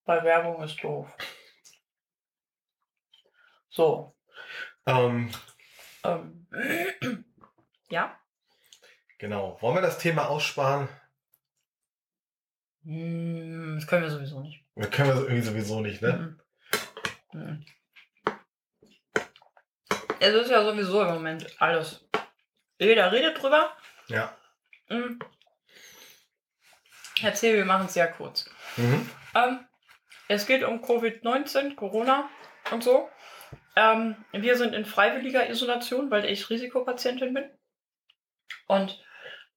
Weil 0.05 0.23
Werbung 0.23 0.61
ist 0.63 0.83
doof. 0.83 1.07
So. 3.69 4.15
Ähm, 4.85 5.31
Ähm. 6.03 6.47
ja? 7.89 8.19
genau. 9.17 9.61
Wollen 9.61 9.75
wir 9.75 9.81
das 9.81 9.99
Thema 9.99 10.27
aussparen? 10.27 10.89
Hm, 12.83 13.75
Das 13.79 13.87
können 13.87 14.03
wir 14.03 14.09
sowieso 14.11 14.41
nicht. 14.41 14.65
Wir 14.75 14.89
können 14.89 15.09
wir 15.09 15.21
irgendwie 15.23 15.41
sowieso 15.41 15.79
nicht, 15.81 16.01
ne? 16.01 16.37
Mhm. 17.33 17.39
Mhm. 17.39 17.65
Es 20.19 20.33
ist 20.33 20.49
ja 20.51 20.63
sowieso 20.63 21.01
im 21.01 21.13
Moment 21.13 21.59
alles. 21.61 22.05
Jeder 22.79 23.11
redet 23.11 23.41
drüber. 23.41 23.75
Ja. 24.11 24.35
Mhm. 24.89 25.19
Erzähl, 27.21 27.55
wir 27.55 27.65
machen 27.65 27.85
es 27.85 27.93
sehr 27.93 28.11
kurz. 28.11 28.49
Mhm. 28.77 29.09
Ähm, 29.35 29.59
es 30.27 30.45
geht 30.45 30.63
um 30.63 30.81
Covid-19, 30.83 31.75
Corona 31.75 32.29
und 32.71 32.83
so. 32.83 33.09
Ähm, 33.75 34.15
wir 34.31 34.57
sind 34.57 34.73
in 34.73 34.85
freiwilliger 34.85 35.49
Isolation, 35.49 36.11
weil 36.11 36.25
ich 36.25 36.49
Risikopatientin 36.49 37.33
bin. 37.33 37.49
Und 38.67 39.03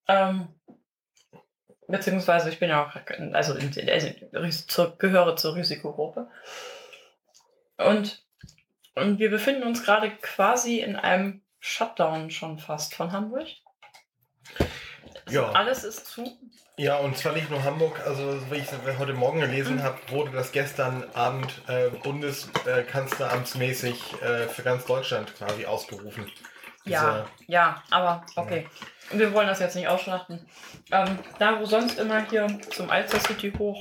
ähm, 0.09 0.49
beziehungsweise 1.89 2.49
ich 2.51 2.59
bin 2.59 2.71
ja 2.71 2.85
auch, 2.85 2.95
also, 3.35 3.55
in, 3.55 3.91
also 3.91 4.09
Ris- 4.33 4.67
zur, 4.67 4.97
gehöre 4.99 5.37
zur 5.37 5.55
Risikogruppe. 5.55 6.31
Und, 7.77 8.25
und 8.95 9.19
wir 9.19 9.31
befinden 9.31 9.65
uns 9.65 9.85
gerade 9.85 10.11
quasi 10.17 10.81
in 10.81 10.97
einem 10.97 11.43
Shutdown 11.59 12.31
schon 12.31 12.59
fast 12.59 12.95
von 12.95 13.13
Hamburg. 13.13 13.49
Ja. 15.29 15.51
Alles 15.53 15.85
ist 15.85 16.07
zu. 16.07 16.27
Ja, 16.77 16.97
und 16.99 17.17
zwar 17.17 17.33
nicht 17.33 17.49
nur 17.51 17.63
Hamburg, 17.63 18.01
also 18.05 18.37
wie 18.51 18.57
ich 18.57 18.65
es 18.65 18.73
heute 18.99 19.15
Morgen 19.15 19.39
gelesen 19.41 19.77
Mhm. 19.77 19.83
habe, 19.85 19.99
wurde 20.09 20.33
das 20.33 20.51
gestern 20.53 21.05
Abend 21.15 21.63
äh, 21.69 21.89
bundeskanzleramtsmäßig 22.03 24.21
äh, 24.23 24.49
für 24.49 24.63
ganz 24.63 24.85
Deutschland 24.85 25.35
quasi 25.37 25.65
ausgerufen. 25.67 26.31
Ja, 26.85 27.27
ja, 27.47 27.83
aber 27.91 28.27
okay. 28.37 28.69
Wir 29.11 29.33
wollen 29.33 29.47
das 29.47 29.61
jetzt 29.61 29.77
nicht 29.77 29.89
ausschlachten. 29.89 30.47
Ähm, 30.91 31.19
da, 31.39 31.59
wo 31.61 31.65
sonst 31.65 31.99
immer 31.99 32.29
hier 32.29 32.47
zum 32.71 32.91
Alster 32.91 33.21
City 33.21 33.53
hoch 33.57 33.81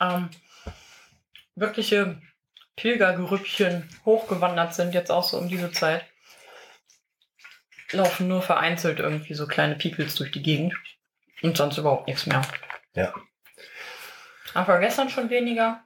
ähm, 0.00 0.30
wirkliche 1.56 2.20
Pilgergerüppchen 2.76 3.88
hochgewandert 4.04 4.74
sind, 4.74 4.94
jetzt 4.94 5.10
auch 5.10 5.24
so 5.24 5.38
um 5.38 5.48
diese 5.48 5.72
Zeit, 5.72 6.04
laufen 7.92 8.28
nur 8.28 8.42
vereinzelt 8.42 8.98
irgendwie 9.00 9.34
so 9.34 9.46
kleine 9.46 9.76
Peoples 9.76 10.14
durch 10.14 10.30
die 10.30 10.42
Gegend. 10.42 10.74
Und 11.42 11.56
sonst 11.56 11.78
überhaupt 11.78 12.06
nichts 12.06 12.26
mehr. 12.26 12.42
Ja. 12.94 13.14
Aber 14.54 14.78
gestern 14.78 15.08
schon 15.08 15.30
weniger. 15.30 15.82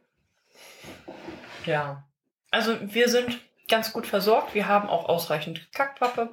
Ja. 1.64 2.08
Also 2.50 2.76
wir 2.80 3.08
sind 3.08 3.40
ganz 3.68 3.92
gut 3.92 4.06
versorgt. 4.06 4.54
Wir 4.54 4.68
haben 4.68 4.88
auch 4.88 5.08
ausreichend 5.08 5.73
Kackpappe, 5.73 6.30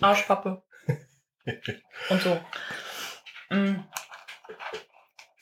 Arschpappe 0.00 0.62
und 2.08 2.22
so. 2.22 2.40
Mm. 3.50 3.84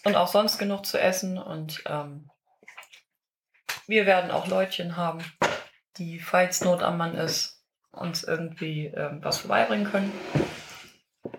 Und 0.04 0.14
auch 0.14 0.28
sonst 0.28 0.58
genug 0.58 0.86
zu 0.86 1.00
essen. 1.00 1.38
Und 1.38 1.82
ähm, 1.86 2.30
wir 3.86 4.06
werden 4.06 4.30
auch 4.30 4.46
Leutchen 4.46 4.96
haben, 4.96 5.24
die, 5.96 6.20
falls 6.20 6.60
Not 6.60 6.82
am 6.82 6.96
Mann 6.96 7.14
ist, 7.16 7.55
uns 7.96 8.24
irgendwie 8.24 8.86
ähm, 8.86 9.18
was 9.22 9.38
vorbeibringen 9.38 9.90
können. 9.90 10.12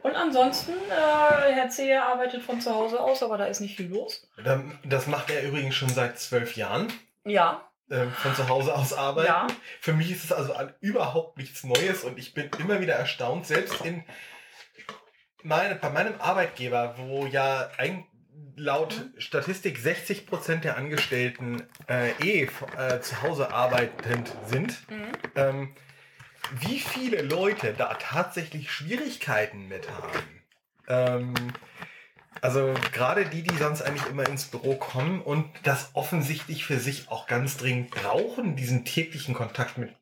Und 0.04 0.16
ansonsten, 0.16 0.74
äh, 0.90 1.54
Herr 1.54 1.70
Zehe 1.70 2.02
arbeitet 2.04 2.42
von 2.44 2.60
zu 2.62 2.74
Hause 2.74 3.00
aus, 3.00 3.24
aber 3.24 3.38
da 3.38 3.46
ist 3.46 3.60
nicht 3.62 3.78
viel 3.78 3.90
los. 3.90 4.28
Das 4.84 5.08
macht 5.08 5.30
er 5.30 5.44
übrigens 5.44 5.76
schon 5.76 5.90
seit 5.90 6.20
zwölf 6.20 6.56
Jahren. 6.56 6.88
Ja, 7.26 7.62
ähm, 7.90 8.12
von 8.12 8.36
zu 8.36 8.50
Hause 8.50 8.76
aus 8.76 8.94
arbeiten. 8.94 9.28
ja. 9.28 9.48
Für 9.80 9.94
mich 9.94 10.12
ist 10.12 10.26
es 10.26 10.32
also 10.34 10.54
überhaupt 10.82 11.38
nichts 11.38 11.64
Neues 11.64 12.04
und 12.04 12.20
ich 12.20 12.34
bin 12.34 12.50
immer 12.60 12.82
wieder 12.82 12.96
erstaunt, 12.96 13.46
selbst 13.48 13.86
in 13.86 14.04
meine, 15.44 15.76
bei 15.76 15.90
meinem 15.90 16.20
Arbeitgeber, 16.20 16.96
wo 16.98 17.26
ja 17.26 17.70
ein, 17.78 18.06
laut 18.56 18.94
Statistik 19.18 19.78
60% 19.78 20.62
der 20.62 20.78
Angestellten 20.78 21.64
äh, 21.88 22.12
eh 22.22 22.50
äh, 22.78 23.00
zu 23.02 23.22
Hause 23.22 23.54
arbeitend 23.54 24.32
sind, 24.46 24.78
Mhm. 24.90 25.06
ähm, 25.36 25.76
wie 26.60 26.80
viele 26.80 27.22
Leute 27.22 27.74
da 27.78 27.94
tatsächlich 27.96 28.72
Schwierigkeiten 28.72 29.68
mit 29.68 29.90
haben. 29.90 30.42
Ähm, 30.88 31.34
also 32.42 32.74
gerade 32.94 33.26
die, 33.26 33.42
die 33.44 33.56
sonst 33.56 33.82
eigentlich 33.82 34.08
immer 34.10 34.28
ins 34.28 34.46
Büro 34.46 34.76
kommen 34.76 35.22
und 35.22 35.46
das 35.64 35.92
offensichtlich 35.94 36.66
für 36.66 36.80
sich 36.80 37.10
auch 37.10 37.28
ganz 37.28 37.58
dringend 37.58 37.92
brauchen, 37.92 38.56
diesen 38.56 38.86
täglichen 38.86 39.34
Kontakt 39.34 39.78
mit 39.78 39.94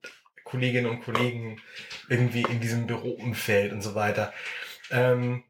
Kolleginnen 0.43 0.89
und 0.89 1.01
Kollegen 1.01 1.61
irgendwie 2.09 2.43
in 2.43 2.59
diesem 2.59 2.87
Büroumfeld 2.87 3.71
und 3.73 3.81
so 3.81 3.95
weiter. 3.95 4.33
Ähm, 4.91 5.43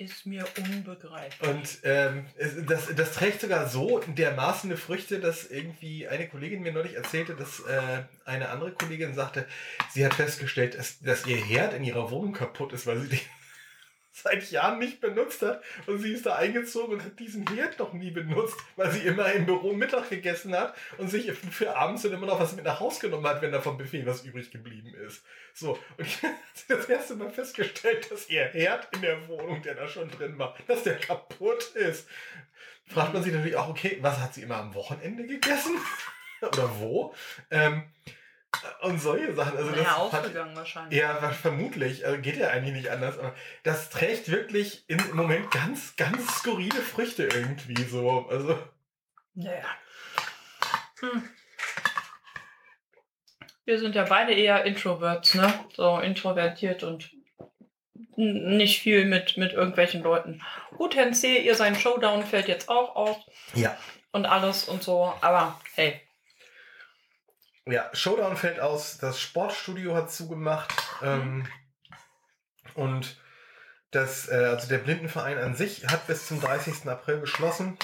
Ist 0.00 0.26
mir 0.26 0.46
unbegreiflich. 0.56 1.50
und 1.50 1.78
ähm, 1.82 2.26
das, 2.68 2.94
das 2.94 3.12
trägt 3.14 3.40
sogar 3.40 3.68
so 3.68 3.98
dermaßen 3.98 4.76
Früchte, 4.76 5.18
dass 5.18 5.50
irgendwie 5.50 6.06
eine 6.06 6.28
Kollegin 6.28 6.62
mir 6.62 6.70
neulich 6.70 6.94
erzählte, 6.94 7.34
dass 7.34 7.58
äh, 7.60 8.04
eine 8.24 8.50
andere 8.50 8.70
Kollegin 8.70 9.14
sagte, 9.14 9.44
sie 9.90 10.06
hat 10.06 10.14
festgestellt, 10.14 10.78
dass, 10.78 11.00
dass 11.00 11.26
ihr 11.26 11.36
Herd 11.36 11.74
in 11.74 11.82
ihrer 11.82 12.12
Wohnung 12.12 12.32
kaputt 12.32 12.72
ist, 12.72 12.86
weil 12.86 13.00
sie 13.00 13.08
den 13.08 13.20
seit 14.22 14.50
Jahren 14.50 14.78
nicht 14.78 15.00
benutzt 15.00 15.42
hat. 15.42 15.62
Und 15.86 15.98
sie 15.98 16.12
ist 16.12 16.26
da 16.26 16.36
eingezogen 16.36 16.94
und 16.94 17.04
hat 17.04 17.18
diesen 17.18 17.46
Herd 17.54 17.78
noch 17.78 17.92
nie 17.92 18.10
benutzt, 18.10 18.56
weil 18.76 18.90
sie 18.90 19.00
immer 19.00 19.32
im 19.32 19.46
Büro 19.46 19.72
Mittag 19.72 20.10
gegessen 20.10 20.56
hat 20.56 20.74
und 20.98 21.08
sich 21.08 21.32
für 21.32 21.76
abends 21.76 22.02
dann 22.02 22.12
immer 22.12 22.26
noch 22.26 22.40
was 22.40 22.54
mit 22.54 22.64
nach 22.64 22.80
Hause 22.80 23.00
genommen 23.00 23.26
hat, 23.26 23.42
wenn 23.42 23.52
da 23.52 23.60
vom 23.60 23.78
Buffet 23.78 24.06
was 24.06 24.24
übrig 24.24 24.50
geblieben 24.50 24.94
ist. 25.06 25.22
So, 25.54 25.78
und 25.96 26.06
ich 26.06 26.22
habe 26.22 26.34
das 26.68 26.88
erste 26.88 27.14
Mal 27.16 27.30
festgestellt, 27.30 28.10
dass 28.10 28.28
ihr 28.28 28.44
Herd 28.44 28.88
in 28.94 29.02
der 29.02 29.28
Wohnung, 29.28 29.62
der 29.62 29.74
da 29.74 29.88
schon 29.88 30.10
drin 30.10 30.38
war, 30.38 30.56
dass 30.66 30.82
der 30.82 30.96
kaputt 30.96 31.64
ist. 31.74 32.08
Fragt 32.86 33.12
man 33.12 33.22
sich 33.22 33.32
natürlich 33.32 33.56
auch, 33.56 33.68
okay, 33.68 33.98
was 34.00 34.18
hat 34.18 34.34
sie 34.34 34.42
immer 34.42 34.56
am 34.56 34.74
Wochenende 34.74 35.26
gegessen? 35.26 35.76
Oder 36.40 36.70
wo? 36.78 37.14
Ähm, 37.50 37.84
und 38.80 39.00
solche 39.00 39.34
Sachen. 39.34 39.56
Also 39.56 39.70
das 39.70 39.78
naja, 39.78 40.12
hat, 40.12 40.56
wahrscheinlich. 40.56 40.98
ja, 40.98 41.14
vermutlich. 41.30 42.06
Also 42.06 42.20
geht 42.20 42.36
ja 42.36 42.48
eigentlich 42.48 42.74
nicht 42.74 42.90
anders. 42.90 43.18
Aber 43.18 43.34
das 43.62 43.90
trägt 43.90 44.30
wirklich 44.30 44.84
im 44.88 44.98
Moment 45.14 45.50
ganz, 45.50 45.96
ganz 45.96 46.38
skurrile 46.38 46.80
Früchte 46.80 47.24
irgendwie 47.24 47.82
so. 47.84 48.26
Also, 48.30 48.58
Naja. 49.34 49.64
Hm. 51.00 51.28
Wir 53.64 53.78
sind 53.78 53.94
ja 53.94 54.04
beide 54.04 54.32
eher 54.32 54.64
Introverts, 54.64 55.34
ne? 55.34 55.52
So 55.74 55.98
introvertiert 55.98 56.82
und 56.82 57.10
nicht 58.16 58.80
viel 58.80 59.04
mit, 59.04 59.36
mit 59.36 59.52
irgendwelchen 59.52 60.02
Leuten. 60.02 60.42
Gut, 60.76 60.96
Herrn 60.96 61.14
C., 61.14 61.38
ihr 61.38 61.54
sein 61.54 61.76
Showdown 61.76 62.24
fällt 62.24 62.48
jetzt 62.48 62.68
auch 62.68 62.96
aus 62.96 63.16
ja. 63.54 63.76
und 64.10 64.26
alles 64.26 64.64
und 64.64 64.82
so, 64.82 65.12
aber 65.20 65.60
hey. 65.74 66.00
Ja, 67.70 67.90
Showdown 67.92 68.36
fällt 68.36 68.60
aus. 68.60 68.96
Das 68.98 69.20
Sportstudio 69.20 69.94
hat 69.94 70.10
zugemacht. 70.10 70.74
Ähm, 71.02 71.46
und 72.74 73.20
das, 73.90 74.28
äh, 74.28 74.34
also 74.34 74.68
der 74.68 74.78
Blindenverein 74.78 75.36
an 75.38 75.54
sich 75.54 75.86
hat 75.86 76.06
bis 76.06 76.26
zum 76.26 76.40
30. 76.40 76.88
April 76.88 77.20
geschlossen. 77.20 77.78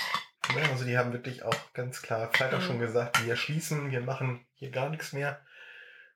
Ja, 0.57 0.63
also 0.71 0.85
die 0.85 0.97
haben 0.97 1.13
wirklich 1.13 1.43
auch 1.43 1.55
ganz 1.75 2.01
klar 2.03 2.31
Freitag 2.33 2.61
Mhm. 2.61 2.65
schon 2.65 2.79
gesagt, 2.79 3.25
wir 3.25 3.37
schließen, 3.37 3.91
wir 3.91 4.01
machen 4.01 4.47
hier 4.55 4.71
gar 4.71 4.89
nichts 4.89 5.13
mehr. 5.13 5.45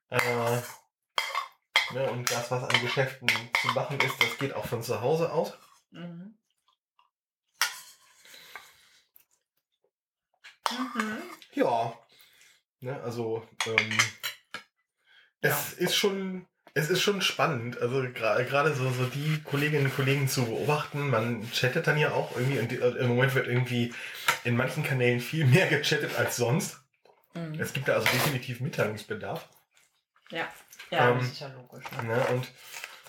Äh, 0.09 0.61
ne, 1.93 2.09
und 2.09 2.31
das, 2.31 2.49
was 2.49 2.63
an 2.63 2.81
Geschäften 2.81 3.27
zu 3.61 3.67
machen 3.69 3.99
ist, 3.99 4.21
das 4.21 4.37
geht 4.39 4.53
auch 4.55 4.65
von 4.65 4.81
zu 4.81 5.01
Hause 5.01 5.31
aus. 5.31 5.53
Mhm. 5.91 6.35
Mhm. 10.95 11.21
Ja. 11.53 11.93
Ne, 12.81 13.01
also, 13.01 13.45
ähm, 13.65 13.97
es 15.41 15.73
ist 15.73 15.95
schon, 15.95 16.45
es 16.73 16.89
ist 16.89 17.01
schon 17.01 17.21
spannend. 17.21 17.81
Also 17.81 18.01
gerade 18.01 18.73
so, 18.73 18.89
so 18.91 19.05
die 19.05 19.41
Kolleginnen 19.43 19.85
und 19.85 19.95
Kollegen 19.95 20.27
zu 20.27 20.45
beobachten. 20.45 21.09
Man 21.09 21.49
chattet 21.51 21.87
dann 21.87 21.97
ja 21.97 22.11
auch 22.11 22.35
irgendwie 22.35 22.59
und 22.59 22.71
äh, 22.71 23.01
im 23.01 23.07
Moment 23.07 23.35
wird 23.35 23.47
irgendwie 23.47 23.93
in 24.43 24.55
manchen 24.55 24.83
Kanälen 24.83 25.19
viel 25.19 25.45
mehr 25.45 25.67
gechattet 25.67 26.17
als 26.17 26.37
sonst. 26.37 26.79
Mhm. 27.33 27.59
Es 27.59 27.73
gibt 27.73 27.87
da 27.87 27.93
also 27.93 28.07
definitiv 28.11 28.59
Mitteilungsbedarf. 28.59 29.47
Ja, 30.29 30.47
ja 30.89 31.11
Ähm, 31.11 31.19
das 31.19 31.27
ist 31.27 31.39
ja 31.39 31.47
logisch. 31.47 31.85
Ne? 31.91 32.03
Ne? 32.03 32.25
Und 32.27 32.47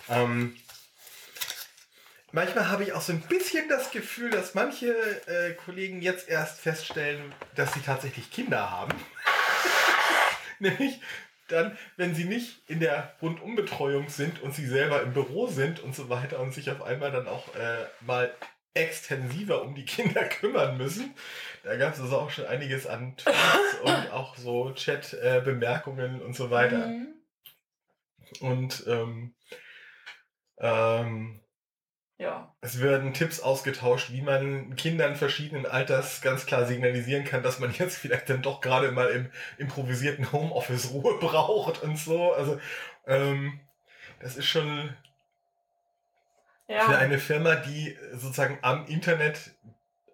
ähm, 0.09 0.57
manchmal 2.31 2.69
habe 2.69 2.83
ich 2.83 2.93
auch 2.93 3.01
so 3.01 3.13
ein 3.13 3.21
bisschen 3.21 3.69
das 3.69 3.91
Gefühl, 3.91 4.31
dass 4.31 4.53
manche 4.53 4.93
äh, 5.27 5.53
Kollegen 5.53 6.01
jetzt 6.01 6.27
erst 6.27 6.59
feststellen, 6.59 7.33
dass 7.55 7.73
sie 7.73 7.81
tatsächlich 7.81 8.31
Kinder 8.31 8.71
haben. 8.71 8.93
Nämlich 10.69 11.01
dann, 11.47 11.77
wenn 11.97 12.15
sie 12.15 12.25
nicht 12.25 12.61
in 12.69 12.79
der 12.79 13.15
Rundumbetreuung 13.21 14.09
sind 14.09 14.41
und 14.41 14.55
sie 14.55 14.65
selber 14.65 15.01
im 15.01 15.13
Büro 15.13 15.47
sind 15.47 15.81
und 15.81 15.95
so 15.95 16.07
weiter 16.09 16.39
und 16.39 16.53
sich 16.53 16.69
auf 16.69 16.81
einmal 16.81 17.11
dann 17.11 17.27
auch 17.27 17.53
äh, 17.55 17.85
mal 18.01 18.33
extensiver 18.73 19.63
um 19.63 19.75
die 19.75 19.85
Kinder 19.85 20.23
kümmern 20.29 20.77
müssen. 20.77 21.13
Da 21.63 21.75
gab 21.75 21.93
es 21.93 21.99
also 21.99 22.17
auch 22.17 22.29
schon 22.29 22.45
einiges 22.45 22.87
an 22.87 23.17
Tweets 23.17 23.79
und 23.83 24.11
auch 24.11 24.37
so 24.37 24.71
Chat-Bemerkungen 24.71 26.21
und 26.21 26.35
so 26.35 26.51
weiter. 26.51 26.87
Mhm. 26.87 27.07
Und 28.39 28.85
ähm, 28.87 29.33
ähm, 30.59 31.41
Ja. 32.21 32.53
es 32.61 32.79
werden 32.79 33.13
Tipps 33.15 33.39
ausgetauscht, 33.39 34.11
wie 34.11 34.21
man 34.21 34.75
Kindern 34.75 35.15
verschiedenen 35.15 35.65
Alters 35.65 36.21
ganz 36.21 36.45
klar 36.45 36.67
signalisieren 36.67 37.23
kann, 37.23 37.41
dass 37.41 37.57
man 37.59 37.73
jetzt 37.73 37.97
vielleicht 37.97 38.29
dann 38.29 38.43
doch 38.43 38.61
gerade 38.61 38.91
mal 38.91 39.09
im 39.09 39.31
improvisierten 39.57 40.31
Homeoffice 40.31 40.91
Ruhe 40.91 41.17
braucht 41.19 41.81
und 41.81 41.97
so. 41.97 42.31
Also 42.33 42.59
ähm, 43.07 43.59
das 44.19 44.35
ist 44.37 44.45
schon 44.45 44.95
für 46.67 46.73
Ja. 46.73 46.97
eine 46.97 47.17
Firma, 47.17 47.55
die 47.55 47.97
sozusagen 48.13 48.59
am 48.61 48.85
Internet 48.85 49.55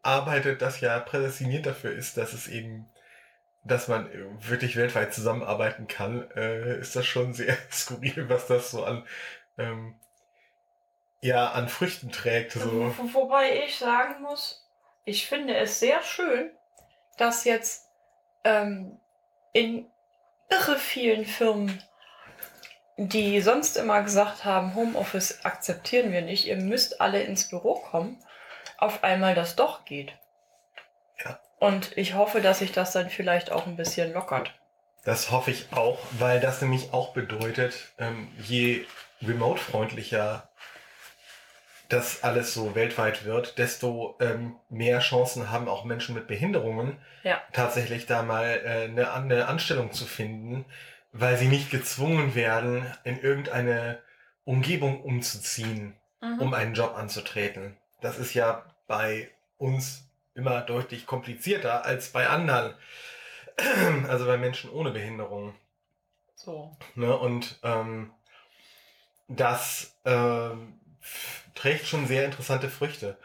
arbeitet, 0.01 0.61
das 0.61 0.79
ja 0.79 0.97
prädestiniert 0.99 1.65
dafür 1.65 1.91
ist, 1.91 2.15
dass 2.15 2.31
es 2.33 2.47
eben, 2.47 2.85
dass 3.65 3.89
man 3.89 4.09
wirklich 4.47 4.77
weltweit 4.77 5.13
zusammenarbeiten 5.13 5.87
kann, 5.87 6.31
äh, 6.31 6.79
ist 6.79 6.95
das 6.95 7.05
schon 7.05 7.33
sehr 7.33 7.57
skurril, 7.71 8.29
was 8.29 8.47
das 8.47 8.71
so 8.71 8.85
an, 8.85 9.05
ähm, 9.57 9.99
ja, 11.21 11.51
an 11.51 11.69
Früchten 11.69 12.11
trägt. 12.11 12.53
So. 12.53 12.71
Wo- 12.97 13.13
Wobei 13.13 13.63
ich 13.65 13.77
sagen 13.77 14.21
muss, 14.21 14.67
ich 15.05 15.27
finde 15.27 15.55
es 15.55 15.79
sehr 15.79 16.01
schön, 16.03 16.51
dass 17.17 17.43
jetzt 17.45 17.85
ähm, 18.43 18.99
in 19.53 19.87
irre 20.49 20.77
vielen 20.77 21.25
Firmen, 21.25 21.81
die 22.97 23.41
sonst 23.41 23.77
immer 23.77 24.01
gesagt 24.03 24.45
haben, 24.45 24.75
Homeoffice 24.75 25.43
akzeptieren 25.45 26.11
wir 26.11 26.21
nicht, 26.21 26.45
ihr 26.47 26.57
müsst 26.57 27.01
alle 27.01 27.21
ins 27.21 27.49
Büro 27.49 27.75
kommen, 27.75 28.19
auf 28.77 29.03
einmal 29.03 29.33
das 29.35 29.55
doch 29.55 29.85
geht. 29.85 30.13
Ja. 31.23 31.39
Und 31.59 31.97
ich 31.97 32.13
hoffe, 32.13 32.41
dass 32.41 32.59
sich 32.59 32.71
das 32.71 32.91
dann 32.91 33.09
vielleicht 33.09 33.51
auch 33.51 33.65
ein 33.65 33.75
bisschen 33.75 34.13
lockert. 34.13 34.53
Das 35.03 35.31
hoffe 35.31 35.51
ich 35.51 35.67
auch, 35.71 35.99
weil 36.19 36.39
das 36.39 36.61
nämlich 36.61 36.93
auch 36.93 37.13
bedeutet, 37.13 37.73
ähm, 37.97 38.31
je 38.43 38.85
remote-freundlicher 39.21 40.49
das 41.89 42.23
alles 42.23 42.53
so 42.53 42.75
weltweit 42.75 43.23
wird, 43.25 43.57
desto 43.57 44.17
ähm, 44.19 44.55
mehr 44.69 44.99
Chancen 44.99 45.49
haben 45.51 45.67
auch 45.69 45.85
Menschen 45.85 46.15
mit 46.15 46.27
Behinderungen, 46.27 46.97
Ja. 47.23 47.41
tatsächlich 47.53 48.05
da 48.05 48.23
mal 48.23 48.61
äh, 48.65 48.83
eine, 48.85 49.13
eine 49.13 49.47
Anstellung 49.47 49.91
zu 49.91 50.05
finden, 50.05 50.65
weil 51.11 51.37
sie 51.37 51.47
nicht 51.47 51.69
gezwungen 51.71 52.35
werden, 52.35 52.85
in 53.03 53.19
irgendeine 53.19 53.99
Umgebung 54.43 55.01
umzuziehen, 55.01 55.95
Mhm. 56.21 56.39
um 56.39 56.53
einen 56.53 56.73
Job 56.73 56.95
anzutreten. 56.97 57.77
Das 58.01 58.17
ist 58.17 58.33
ja 58.33 58.65
bei 58.87 59.29
uns 59.57 60.09
immer 60.33 60.61
deutlich 60.61 61.05
komplizierter 61.05 61.85
als 61.85 62.09
bei 62.09 62.27
anderen, 62.27 62.73
also 64.07 64.25
bei 64.25 64.37
Menschen 64.37 64.69
ohne 64.71 64.91
Behinderung. 64.91 65.53
So. 66.35 66.75
Ne? 66.95 67.15
Und 67.15 67.59
ähm, 67.63 68.11
das 69.27 69.95
ähm, 70.05 70.79
trägt 71.57 71.87
schon 71.87 72.07
sehr 72.07 72.25
interessante 72.25 72.69
Früchte. 72.69 73.17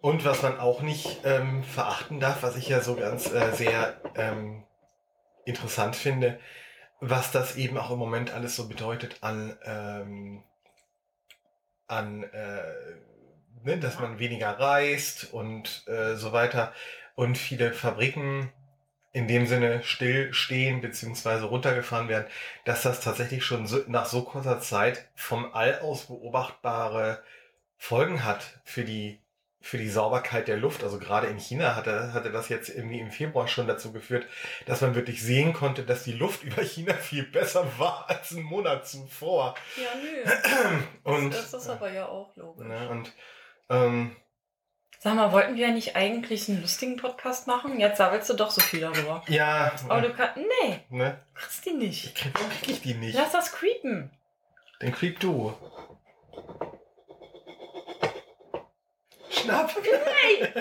Und 0.00 0.24
was 0.24 0.42
man 0.42 0.58
auch 0.58 0.82
nicht 0.82 1.20
ähm, 1.24 1.64
verachten 1.64 2.20
darf, 2.20 2.42
was 2.42 2.56
ich 2.56 2.68
ja 2.68 2.80
so 2.80 2.94
ganz 2.94 3.32
äh, 3.32 3.52
sehr 3.52 4.00
ähm, 4.16 4.64
interessant 5.46 5.96
finde, 5.96 6.38
was 7.00 7.32
das 7.32 7.56
eben 7.56 7.78
auch 7.78 7.90
im 7.90 7.98
Moment 7.98 8.32
alles 8.32 8.56
so 8.56 8.68
bedeutet 8.68 9.16
an, 9.22 9.56
ähm, 9.64 10.42
an 11.86 12.24
äh, 12.24 12.62
ne, 13.62 13.78
dass 13.78 13.98
man 13.98 14.18
weniger 14.18 14.50
reist 14.58 15.32
und 15.32 15.86
äh, 15.88 16.16
so 16.16 16.32
weiter. 16.32 16.72
Und 17.14 17.38
viele 17.38 17.72
Fabriken 17.72 18.52
in 19.12 19.28
dem 19.28 19.46
Sinne 19.46 19.82
stillstehen 19.84 20.80
beziehungsweise 20.80 21.44
runtergefahren 21.44 22.08
werden, 22.08 22.26
dass 22.64 22.82
das 22.82 23.00
tatsächlich 23.00 23.44
schon 23.44 23.66
so, 23.66 23.78
nach 23.86 24.06
so 24.06 24.22
kurzer 24.22 24.60
Zeit 24.60 25.08
vom 25.14 25.54
All 25.54 25.78
aus 25.78 26.06
beobachtbare 26.06 27.22
Folgen 27.84 28.24
hat 28.24 28.60
für 28.64 28.82
die 28.82 29.20
für 29.60 29.76
die 29.76 29.90
Sauberkeit 29.90 30.48
der 30.48 30.56
Luft. 30.56 30.82
Also 30.82 30.98
gerade 30.98 31.26
in 31.26 31.38
China 31.38 31.76
hatte, 31.76 32.14
hatte 32.14 32.32
das 32.32 32.48
jetzt 32.48 32.70
irgendwie 32.70 32.98
im 32.98 33.10
Februar 33.10 33.46
schon 33.46 33.66
dazu 33.66 33.92
geführt, 33.92 34.26
dass 34.64 34.80
man 34.80 34.94
wirklich 34.94 35.22
sehen 35.22 35.52
konnte, 35.52 35.84
dass 35.84 36.02
die 36.02 36.12
Luft 36.12 36.42
über 36.44 36.62
China 36.62 36.94
viel 36.94 37.24
besser 37.24 37.66
war 37.78 38.06
als 38.08 38.32
einen 38.32 38.44
Monat 38.44 38.88
zuvor. 38.88 39.54
Ja, 39.76 39.90
nö. 40.02 40.82
Und, 41.14 41.34
das 41.34 41.52
ist 41.52 41.68
aber 41.68 41.92
ja 41.92 42.08
auch 42.08 42.34
logisch. 42.36 42.66
ne, 42.66 42.88
und 42.88 43.12
ähm, 43.68 44.16
Sag 44.98 45.14
mal, 45.16 45.32
wollten 45.32 45.56
wir 45.56 45.70
nicht 45.70 45.94
eigentlich 45.94 46.48
einen 46.48 46.62
lustigen 46.62 46.96
Podcast 46.96 47.46
machen? 47.46 47.78
Jetzt 47.80 47.98
sammelst 47.98 48.30
du 48.30 48.34
doch 48.34 48.50
so 48.50 48.62
viel 48.62 48.80
darüber. 48.80 49.22
ja, 49.28 49.72
Aber 49.90 50.00
du 50.00 50.10
kannst. 50.14 50.38
Nee, 50.38 50.80
ne, 50.88 51.20
du 51.34 51.40
kriegst 51.40 51.66
die 51.66 51.74
nicht. 51.74 52.04
ich 52.06 52.14
krieg, 52.14 52.32
krieg 52.32 52.68
ich 52.70 52.80
die 52.80 52.94
nicht. 52.94 53.14
Lass 53.14 53.32
das 53.32 53.52
creepen. 53.52 54.10
Den 54.80 54.92
creep 54.92 55.20
du. 55.20 55.54
Schnapp. 59.44 59.74
Nein! 59.76 60.52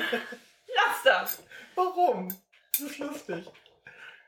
Lass 0.75 1.03
das! 1.03 1.43
Warum? 1.75 2.29
Das 2.71 2.79
ist 2.91 2.99
lustig. 2.99 3.45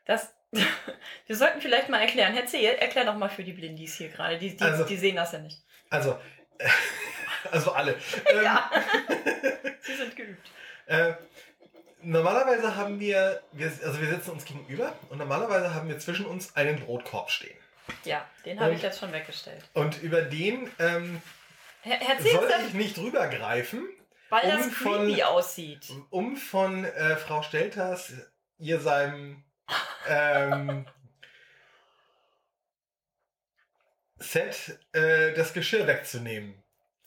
Das. 0.05 0.33
Wir 1.27 1.35
sollten 1.35 1.61
vielleicht 1.61 1.89
mal 1.89 1.99
erklären. 2.01 2.33
Herr 2.33 2.45
Zehe, 2.45 2.77
erklär 2.77 3.05
doch 3.05 3.15
mal 3.15 3.29
für 3.29 3.43
die 3.43 3.51
Blindis 3.53 3.95
hier 3.95 4.09
gerade. 4.09 4.37
Die, 4.37 4.55
die, 4.55 4.63
Also- 4.63 4.83
die 4.85 4.97
sehen 4.97 5.15
das 5.15 5.31
ja 5.33 5.39
nicht. 5.39 5.61
Also, 5.89 6.19
also 7.51 7.71
alle. 7.73 7.95
Ähm, 8.27 8.43
Ja. 8.43 8.71
Sie 9.81 9.95
sind 9.95 10.15
geübt. 10.15 10.47
äh, 10.87 11.13
normalerweise 12.01 12.75
haben 12.75 12.99
wir, 12.99 13.41
wir, 13.51 13.67
also 13.67 13.99
wir 14.01 14.07
sitzen 14.07 14.31
uns 14.31 14.45
gegenüber 14.45 14.93
und 15.09 15.17
normalerweise 15.17 15.73
haben 15.73 15.87
wir 15.89 15.99
zwischen 15.99 16.25
uns 16.25 16.55
einen 16.55 16.79
Brotkorb 16.79 17.29
stehen. 17.29 17.57
Ja, 18.03 18.27
den 18.45 18.59
habe 18.59 18.73
ich 18.73 18.81
jetzt 18.81 18.99
schon 18.99 19.11
weggestellt. 19.11 19.63
Und 19.73 20.01
über 20.01 20.21
den 20.23 20.71
ähm, 20.79 21.21
Herr, 21.81 21.99
Herr 21.99 22.17
Zehe, 22.19 22.33
soll 22.33 22.45
ist 22.45 22.67
ich 22.69 22.73
nicht 22.73 22.97
drüber 22.97 23.27
greifen, 23.27 23.87
weil 24.29 24.43
um 24.45 24.57
das 24.57 24.73
von- 24.73 25.05
creepy 25.07 25.23
aussieht. 25.23 25.89
um 26.09 26.35
von 26.37 26.85
äh, 26.85 27.15
Frau 27.17 27.41
Stelters 27.41 28.13
ihr 28.57 28.79
seinem 28.79 29.43
ähm, 30.07 30.85
Set 34.17 34.79
äh, 34.93 35.33
das 35.33 35.53
Geschirr 35.53 35.87
wegzunehmen. 35.87 36.61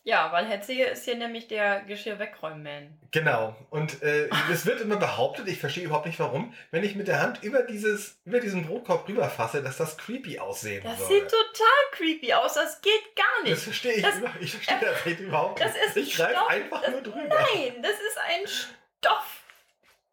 Ja, 0.09 0.33
weil 0.33 0.47
Herr 0.47 0.63
Zehe 0.63 0.87
ist 0.87 1.05
hier 1.05 1.17
nämlich 1.17 1.49
der 1.49 1.81
Geschirr-Wegräumen-Man. 1.83 2.99
Genau. 3.11 3.55
Und 3.69 4.03
äh, 4.03 4.31
es 4.51 4.65
wird 4.65 4.81
immer 4.81 4.97
behauptet, 4.97 5.47
ich 5.49 5.59
verstehe 5.61 5.85
überhaupt 5.85 6.07
nicht 6.07 6.19
warum, 6.19 6.55
wenn 6.71 6.83
ich 6.83 6.95
mit 6.95 7.09
der 7.09 7.21
Hand 7.21 7.43
über 7.43 7.63
dieses, 7.63 8.19
über 8.25 8.41
diesen 8.41 8.67
Brotkorb 8.67 9.07
rüberfasse, 9.07 9.63
dass 9.63 9.77
das 9.77 9.99
creepy 9.99 10.39
aussehen 10.39 10.83
Das 10.83 10.97
soll. 10.99 11.09
sieht 11.09 11.25
total 11.31 11.83
creepy 11.93 12.33
aus. 12.33 12.55
Das 12.55 12.81
geht 12.81 13.15
gar 13.17 13.27
das 13.43 13.51
nicht. 13.51 13.63
verstehe 13.63 13.93
ich, 13.93 14.03
Das- 14.03 14.17
über, 14.17 14.33
ich 14.41 14.51
verstehe 14.53 14.79
das 14.81 15.05
nicht 15.05 15.21
überhaupt 15.21 15.61
Das 15.61 15.75
nicht. 15.75 15.85
ist 15.85 15.97
ich 15.99 16.17
greife 16.17 16.47
einfach 16.49 16.81
das, 16.81 16.91
nur 16.91 17.03
drüber. 17.03 17.29
Nein, 17.55 17.83
das 17.83 17.93
ist 17.93 18.19
ein 18.19 18.47
Stoff. 18.47 19.43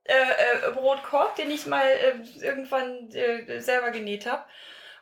Äh, 0.04 0.14
äh, 0.14 0.72
Brotkorb, 0.74 1.38
den 1.38 1.50
ich 1.52 1.66
mal 1.68 1.88
äh, 1.88 2.16
irgendwann 2.46 3.10
äh, 3.12 3.62
selber 3.62 3.92
genäht 3.92 4.26
habe. 4.26 4.44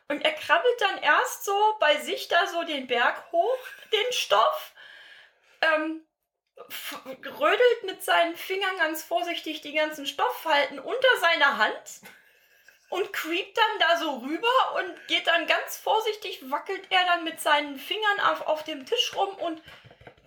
Und 0.06 0.24
er 0.24 0.32
krabbelt 0.32 0.80
dann 0.80 1.02
erst 1.02 1.44
so 1.44 1.52
bei 1.80 1.96
sich 1.96 2.28
da 2.28 2.46
so 2.46 2.62
den 2.62 2.86
Berg 2.86 3.24
hoch, 3.32 3.58
den 3.92 4.12
Stoff, 4.12 4.72
ähm, 5.74 6.02
rödelt 7.40 7.84
mit 7.84 8.02
seinen 8.02 8.36
Fingern 8.36 8.76
ganz 8.78 9.02
vorsichtig 9.02 9.60
die 9.60 9.72
ganzen 9.72 10.06
Stofffalten 10.06 10.78
unter 10.78 11.20
seiner 11.20 11.58
Hand 11.58 12.00
und 12.90 13.12
creept 13.12 13.56
dann 13.56 13.78
da 13.80 13.98
so 13.98 14.18
rüber 14.18 14.76
und 14.76 15.08
geht 15.08 15.26
dann 15.26 15.46
ganz 15.46 15.76
vorsichtig, 15.76 16.48
wackelt 16.50 16.86
er 16.90 17.04
dann 17.06 17.24
mit 17.24 17.40
seinen 17.40 17.78
Fingern 17.78 18.20
auf, 18.20 18.46
auf 18.46 18.62
dem 18.64 18.86
Tisch 18.86 19.12
rum 19.16 19.34
und 19.36 19.62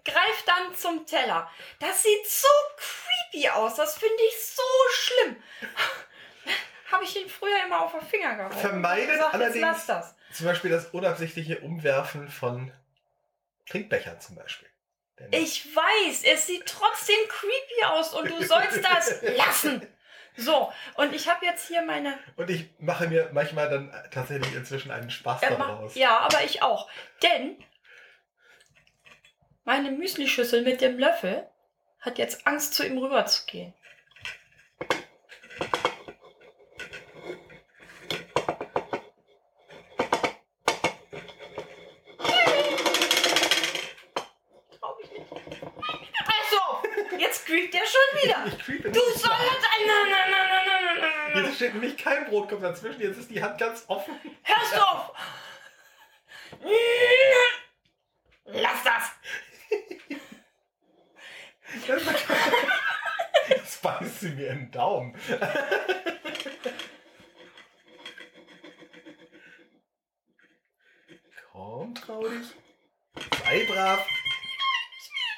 greift 0.03 0.47
dann 0.47 0.75
zum 0.75 1.05
Teller. 1.05 1.49
Das 1.79 2.03
sieht 2.03 2.27
so 2.27 2.47
creepy 2.77 3.49
aus. 3.49 3.75
Das 3.75 3.97
finde 3.97 4.21
ich 4.27 4.45
so 4.45 4.63
schlimm. 4.91 5.43
Habe 6.91 7.03
ich 7.03 7.21
ihn 7.21 7.29
früher 7.29 7.65
immer 7.65 7.81
auf 7.81 7.91
den 7.91 8.01
Finger 8.01 8.35
gehauen. 8.35 8.51
Vermeidet 8.51 9.09
gesagt, 9.09 9.33
allerdings-. 9.33 10.13
Zum 10.33 10.45
Beispiel 10.45 10.71
das 10.71 10.87
unabsichtliche 10.87 11.59
Umwerfen 11.59 12.29
von 12.29 12.71
Trinkbechern 13.69 14.19
zum 14.21 14.35
Beispiel. 14.35 14.69
Ich 15.31 15.75
weiß, 15.75 16.23
es 16.23 16.45
sieht 16.47 16.65
trotzdem 16.67 17.15
creepy 17.27 17.83
aus 17.85 18.13
und 18.13 18.29
du 18.29 18.43
sollst 18.43 18.83
das 18.83 19.21
lassen. 19.37 19.85
So, 20.35 20.71
und 20.95 21.15
ich 21.15 21.27
habe 21.27 21.43
jetzt 21.45 21.67
hier 21.67 21.81
meine. 21.81 22.19
Und 22.35 22.49
ich 22.51 22.69
mache 22.77 23.07
mir 23.07 23.29
manchmal 23.33 23.69
dann 23.69 23.91
tatsächlich 24.11 24.53
inzwischen 24.53 24.91
einen 24.91 25.09
Spaß 25.09 25.41
Äh, 25.41 25.49
daraus. 25.57 25.95
ja, 25.95 26.19
aber 26.19 26.43
ich 26.43 26.61
auch. 26.61 26.87
Denn 27.23 27.57
meine 29.63 29.89
Müslischüssel 29.91 30.61
mit 30.61 30.81
dem 30.81 30.99
Löffel 30.99 31.47
hat 31.99 32.19
jetzt 32.19 32.45
Angst, 32.45 32.75
zu 32.75 32.85
ihm 32.85 32.99
rüber 32.99 33.25
zu 33.25 33.45
gehen. 33.47 33.73
Trau 44.79 44.95
mich 45.01 45.11
nicht. 45.11 45.31
Achso, 46.27 47.17
jetzt 47.17 47.45
creept 47.45 47.73
der 47.73 47.81
schon 47.85 48.21
wieder. 48.23 48.43
Ich 48.47 48.59
creepe 48.59 48.91
Du 48.91 48.99
nicht. 48.99 49.19
sollst. 49.19 49.23
Nein, 49.23 49.87
nein, 49.87 50.09
nein, 50.09 50.31
nein, 50.31 50.47
nein, 50.49 50.65
nein, 50.85 50.99
nein, 51.01 51.33
nein. 51.33 51.45
Jetzt 51.45 51.55
steht 51.55 51.66
nämlich 51.81 51.97
kein 51.97 52.25
Brotkorb 52.25 52.61
dazwischen, 52.61 53.01
jetzt 53.01 53.17
ist 53.17 53.29
die 53.29 53.41
Hand 53.41 53.57
ganz 53.59 53.85
offen. 53.87 54.19
Hörst 54.43 54.75
du 54.75 54.79
auf! 54.81 55.11
Lass 58.45 58.83
das! 58.83 59.11
Jetzt 63.49 63.81
beißt 63.81 64.19
sie 64.21 64.29
mir 64.29 64.49
in 64.49 64.59
den 64.59 64.71
Daumen. 64.71 65.15
Komm, 71.51 71.95
trau 71.95 72.27
dich. 72.27 72.47
Sei 73.43 73.65
brav. 73.65 74.05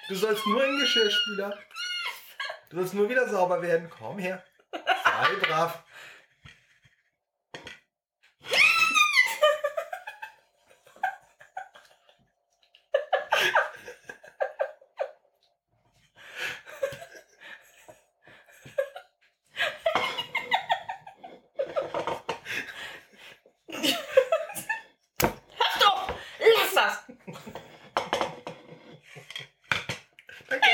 Du 0.08 0.15
sollst 0.15 0.45
nur 0.47 0.63
in 0.63 0.71
den 0.71 0.80
Geschirrspüler. 0.82 1.58
Du 2.69 2.78
sollst 2.78 2.93
nur 2.93 3.10
wieder 3.10 3.28
sauber 3.30 3.62
werden. 3.62 3.89
Komm 3.89 4.17
her. 4.19 4.43
Sei 4.71 5.36
brav. 5.41 5.84
Hörst 25.21 25.82
du 25.82 25.86
auf! 25.88 26.13
Lass 26.39 26.73
das! 26.73 27.04
Danke. 30.47 30.67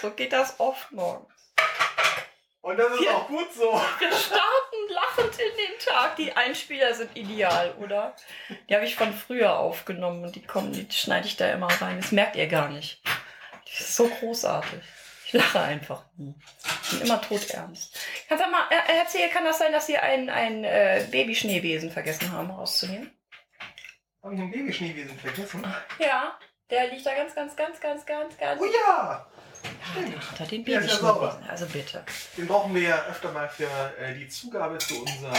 So 0.00 0.10
geht 0.12 0.32
das 0.32 0.58
oft 0.58 0.90
morgens. 0.92 1.28
Und 2.60 2.76
das 2.76 2.92
ist 2.94 3.02
Ja. 3.02 3.16
auch 3.16 3.28
gut 3.28 3.52
so. 3.52 3.72
Wir 3.98 4.12
starten 4.12 4.88
lachend 4.88 5.38
in 5.38 5.56
den 5.56 5.78
Tag. 5.84 6.16
Die 6.72 6.80
Einspieler 6.80 6.94
sind 6.94 7.16
ideal, 7.16 7.74
oder? 7.80 8.16
Die 8.68 8.74
habe 8.74 8.86
ich 8.86 8.96
von 8.96 9.12
früher 9.12 9.58
aufgenommen 9.58 10.24
und 10.24 10.34
die 10.36 10.42
kommen, 10.42 10.72
die 10.72 10.86
schneide 10.90 11.26
ich 11.26 11.36
da 11.36 11.52
immer 11.52 11.66
rein. 11.66 11.98
Das 12.00 12.12
merkt 12.12 12.34
ihr 12.36 12.46
gar 12.46 12.70
nicht. 12.70 13.02
Das 13.66 13.80
ist 13.80 13.96
so 13.96 14.08
großartig. 14.08 14.80
Ich 15.26 15.32
lache 15.34 15.60
einfach. 15.60 16.04
Ich 16.16 16.90
bin 16.90 17.02
immer 17.02 17.20
todernst. 17.20 17.98
Kannst 18.26 18.44
du 18.44 18.50
mal 18.50 18.68
äh, 18.70 19.00
erzählen, 19.00 19.30
kann 19.30 19.44
das 19.44 19.58
sein, 19.58 19.72
dass 19.72 19.86
Sie 19.86 19.98
ein, 19.98 20.30
ein 20.30 20.64
äh, 20.64 21.06
Babyschneewesen 21.10 21.90
vergessen 21.90 22.32
haben 22.32 22.50
rauszunehmen? 22.50 23.10
Habe 24.22 24.34
ich 24.34 24.40
einen 24.40 24.50
Babyschneewesen 24.50 25.18
vergessen? 25.18 25.62
Ja, 25.98 26.38
der 26.70 26.88
liegt 26.88 27.04
da 27.04 27.14
ganz, 27.14 27.34
ganz, 27.34 27.54
ganz, 27.54 27.80
ganz, 27.80 28.06
ganz, 28.06 28.38
ganz. 28.38 28.60
Oh 28.62 28.64
ja! 28.64 29.26
Ja, 29.94 30.08
der 30.08 30.30
hat 30.30 30.40
da 30.40 30.44
den 30.44 30.64
Ja, 30.64 30.80
ist 30.80 31.02
ja. 31.02 31.40
Also 31.48 31.66
bitte. 31.66 32.04
Den 32.36 32.46
brauchen 32.46 32.74
wir 32.74 32.82
ja 32.82 33.04
öfter 33.06 33.30
mal 33.30 33.48
für 33.48 33.68
äh, 33.98 34.14
die 34.14 34.28
Zugabe 34.28 34.78
zu, 34.78 35.00
unserer, 35.02 35.32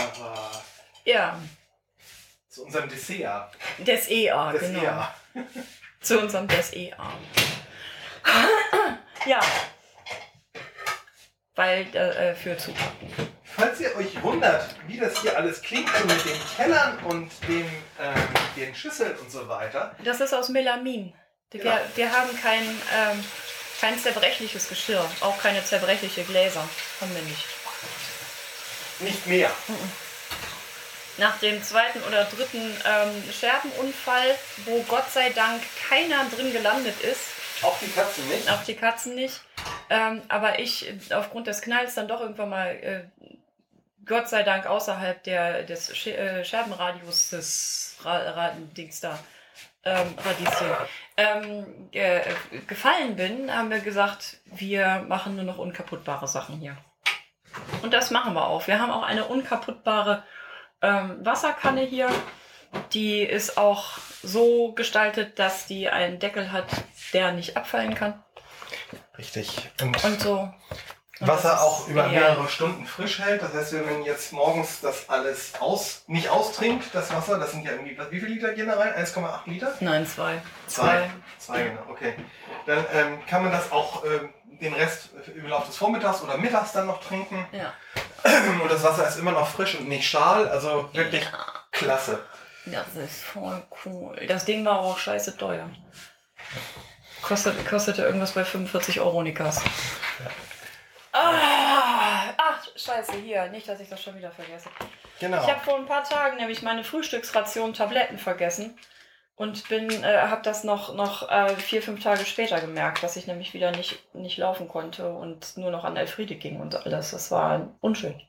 Ja, 1.05 1.39
zu 2.49 2.65
unserem 2.65 2.87
Dessert. 2.87 3.51
des 3.79 4.09
EA, 4.09 4.51
genau. 4.53 5.07
Zu 6.01 6.19
unserem 6.19 6.47
des 6.47 6.73
EA. 6.73 6.97
ja. 9.25 9.39
Weil 11.55 11.95
äh, 11.95 12.35
für 12.35 12.57
Zutaten. 12.57 13.09
Falls 13.55 13.79
ihr 13.79 13.95
euch 13.95 14.21
wundert, 14.21 14.75
wie 14.87 14.99
das 14.99 15.21
hier 15.21 15.35
alles 15.37 15.61
klingt, 15.61 15.89
so 15.89 16.05
mit 16.05 16.25
den 16.25 16.39
Tellern 16.55 16.97
und 17.05 17.31
den, 17.47 17.65
ähm, 17.99 18.27
den 18.55 18.75
Schüsseln 18.75 19.15
und 19.17 19.31
so 19.31 19.47
weiter, 19.47 19.95
Das 20.03 20.19
ist 20.21 20.33
aus 20.33 20.49
Melamin. 20.49 21.13
Wir, 21.51 21.61
Genau. 21.61 21.77
wir 21.95 22.11
haben 22.11 22.41
kein, 22.41 22.63
ähm, 22.63 23.23
kein 23.79 23.97
zerbrechliches 23.99 24.69
Geschirr, 24.69 25.07
auch 25.21 25.39
keine 25.41 25.63
zerbrechliche 25.63 26.23
Gläser. 26.23 26.67
Haben 27.01 27.15
wir 27.15 27.21
nicht. 27.23 27.45
nicht 28.99 29.27
mehr. 29.27 29.51
Nach 31.17 31.37
dem 31.39 31.61
zweiten 31.61 32.01
oder 32.03 32.25
dritten 32.25 32.57
ähm, 32.85 33.23
Scherbenunfall, 33.31 34.35
wo 34.65 34.81
Gott 34.83 35.09
sei 35.11 35.29
Dank 35.29 35.61
keiner 35.87 36.25
drin 36.35 36.51
gelandet 36.51 36.99
ist, 37.01 37.21
Auch 37.61 37.77
die 37.79 37.87
Katzen 37.91 38.27
nicht. 38.29 38.49
auch 38.51 38.63
die 38.63 38.75
Katzen 38.75 39.15
nicht, 39.15 39.41
ähm, 39.91 40.21
aber 40.27 40.57
ich 40.59 40.89
äh, 40.89 41.13
aufgrund 41.13 41.45
des 41.47 41.61
Knalls 41.61 41.93
dann 41.93 42.07
doch 42.07 42.19
irgendwann 42.21 42.49
mal, 42.49 42.69
äh, 42.69 43.03
Gott 44.05 44.27
sei 44.27 44.43
Dank 44.43 44.65
außerhalb 44.65 45.23
der, 45.23 45.63
des 45.63 45.95
Sch 45.95 46.07
äh, 46.07 46.43
Scherbenradius 46.43 47.29
des 47.29 47.95
Ra 48.03 48.17
Ra 48.31 48.51
Dings 48.75 48.99
da, 48.99 49.17
ähm, 49.85 50.15
Radieschen, 50.25 50.67
ähm, 51.17 51.91
ge 51.91 52.21
gefallen 52.67 53.15
bin, 53.15 53.53
haben 53.55 53.69
wir 53.69 53.79
gesagt, 53.79 54.37
wir 54.45 55.05
machen 55.07 55.35
nur 55.35 55.45
noch 55.45 55.57
unkaputtbare 55.59 56.27
Sachen 56.27 56.59
hier. 56.59 56.75
Und 57.83 57.93
das 57.93 58.09
machen 58.09 58.33
wir 58.33 58.47
auch. 58.47 58.65
Wir 58.65 58.79
haben 58.79 58.91
auch 58.91 59.03
eine 59.03 59.25
unkaputtbare 59.25 60.23
ähm, 60.83 61.25
Wasserkanne 61.25 61.81
hier. 61.81 62.09
Die 62.93 63.21
ist 63.21 63.57
auch 63.57 63.97
so 64.21 64.73
gestaltet, 64.73 65.39
dass 65.39 65.65
die 65.65 65.89
einen 65.89 66.19
Deckel 66.19 66.51
hat, 66.51 66.65
der 67.13 67.31
nicht 67.31 67.57
abfallen 67.57 67.95
kann. 67.95 68.23
Richtig. 69.17 69.69
Und, 69.81 70.03
Und 70.03 70.19
so. 70.19 70.51
Das 71.19 71.45
ist 71.45 71.51
auch 71.51 71.87
über 71.87 72.07
mehrere 72.07 72.47
Stunden 72.47 72.85
frisch 72.87 73.19
hält. 73.19 73.41
Das 73.41 73.53
heißt, 73.53 73.73
wenn 73.73 73.85
man 73.85 74.03
jetzt 74.03 74.33
morgens 74.33 74.81
das 74.81 75.09
alles 75.09 75.53
aus, 75.59 76.03
nicht 76.07 76.29
austrinkt, 76.29 76.87
das 76.93 77.13
Wasser, 77.13 77.37
das 77.37 77.51
sind 77.51 77.63
ja 77.63 77.71
irgendwie, 77.71 77.97
wie 78.09 78.19
viel 78.19 78.29
Liter 78.29 78.53
gehen 78.53 78.67
da 78.67 78.77
rein? 78.77 78.93
1,8 78.93 79.41
Liter? 79.45 79.73
Nein, 79.79 80.07
zwei. 80.07 80.41
Zwei. 80.67 81.09
Zwei, 81.37 81.63
genau, 81.63 81.81
okay. 81.89 82.15
Dann 82.65 82.83
ähm, 82.93 83.25
kann 83.27 83.43
man 83.43 83.51
das 83.51 83.71
auch 83.71 84.03
ähm, 84.05 84.33
den 84.59 84.73
Rest 84.73 85.09
im 85.35 85.47
Laufe 85.47 85.67
des 85.67 85.77
Vormittags 85.77 86.23
oder 86.23 86.37
Mittags 86.37 86.71
dann 86.71 86.87
noch 86.87 87.01
trinken. 87.03 87.45
Ja. 87.51 87.73
Und 88.63 88.71
das 88.71 88.83
Wasser 88.83 89.07
ist 89.07 89.19
immer 89.19 89.31
noch 89.33 89.47
frisch 89.47 89.75
und 89.75 89.89
nicht 89.89 90.09
schal. 90.09 90.47
Also 90.47 90.89
wirklich 90.93 91.27
klasse. 91.71 92.23
Das 92.65 92.95
ist 92.95 93.21
voll 93.21 93.61
cool. 93.85 94.15
Das 94.27 94.45
Ding 94.45 94.63
war 94.63 94.79
auch 94.79 94.97
scheiße 94.97 95.37
teuer. 95.37 95.69
Kostet, 97.21 97.67
kostete 97.67 98.03
irgendwas 98.03 98.31
bei 98.31 98.45
45 98.45 99.01
Euro 99.01 99.21
Nikas. 99.23 99.61
Ah, 101.23 102.33
ach, 102.37 102.67
scheiße, 102.75 103.13
hier. 103.17 103.47
Nicht, 103.49 103.67
dass 103.67 103.79
ich 103.79 103.89
das 103.89 104.01
schon 104.01 104.17
wieder 104.17 104.31
vergesse. 104.31 104.69
Genau. 105.19 105.41
Ich 105.41 105.49
habe 105.49 105.59
vor 105.61 105.75
ein 105.77 105.85
paar 105.85 106.03
Tagen 106.03 106.37
nämlich 106.37 106.61
meine 106.61 106.83
Frühstücksration 106.83 107.73
Tabletten 107.73 108.17
vergessen 108.17 108.77
und 109.35 109.67
bin, 109.69 109.89
äh, 110.03 110.21
habe 110.27 110.41
das 110.43 110.63
noch, 110.63 110.93
noch 110.95 111.29
äh, 111.29 111.55
vier, 111.55 111.81
fünf 111.81 112.03
Tage 112.03 112.25
später 112.25 112.61
gemerkt, 112.61 113.03
dass 113.03 113.15
ich 113.15 113.27
nämlich 113.27 113.53
wieder 113.53 113.71
nicht, 113.71 114.13
nicht 114.13 114.37
laufen 114.37 114.67
konnte 114.67 115.11
und 115.11 115.57
nur 115.57 115.71
noch 115.71 115.83
an 115.83 115.97
Elfriede 115.97 116.35
ging 116.35 116.59
und 116.59 116.75
alles. 116.75 117.11
Das 117.11 117.31
war 117.31 117.69
unschön. 117.81 118.21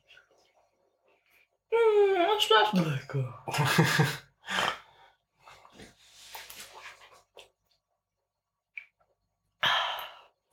Hm, 1.71 2.39
schmeckt 2.39 2.73
lecker. 2.87 3.45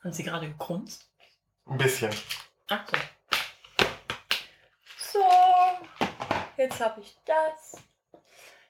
Haben 0.03 0.13
Sie 0.13 0.25
gerade 0.25 0.49
gekrummt? 0.49 0.99
Ein 1.67 1.79
bisschen. 1.79 2.11
Ach 2.69 2.85
so. 2.89 2.97
So, 5.13 5.25
jetzt 6.57 6.81
habe 6.81 7.01
ich 7.01 7.17
das. 7.25 7.83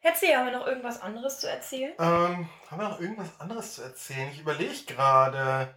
Jetzt 0.03 0.23
haben 0.23 0.47
wir 0.47 0.59
noch 0.59 0.67
irgendwas 0.67 1.01
anderes 1.01 1.39
zu 1.39 1.49
erzählen? 1.49 1.93
Ähm, 1.99 2.49
haben 2.69 2.81
wir 2.81 2.89
noch 2.89 3.01
irgendwas 3.01 3.39
anderes 3.41 3.75
zu 3.77 3.83
erzählen? 3.83 4.29
Ich 4.33 4.41
überlege 4.41 4.85
gerade, 4.87 5.73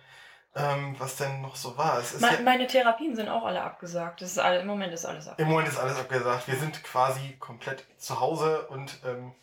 ähm, 0.56 0.96
was 0.98 1.18
denn 1.18 1.42
noch 1.42 1.56
so 1.56 1.78
war. 1.78 2.00
Es 2.00 2.14
ist 2.14 2.22
Me 2.22 2.34
ja, 2.34 2.42
meine 2.42 2.66
Therapien 2.66 3.16
sind 3.16 3.30
auch 3.30 3.46
alle 3.46 3.62
abgesagt. 3.62 4.22
Das 4.22 4.32
ist 4.32 4.40
alle, 4.40 4.62
Im 4.62 4.68
Moment 4.68 4.94
ist 4.94 5.06
alles 5.06 5.26
Im 5.26 5.32
abgesagt. 5.32 5.52
Moment 5.52 5.68
ist 5.68 5.78
alles 5.78 6.00
abgesagt. 6.00 6.48
Wir 6.48 6.56
sind 6.56 6.84
quasi 6.84 7.38
komplett 7.38 7.86
zu 8.00 8.20
Hause 8.20 8.68
und 8.70 9.00
ähm, 9.06 9.36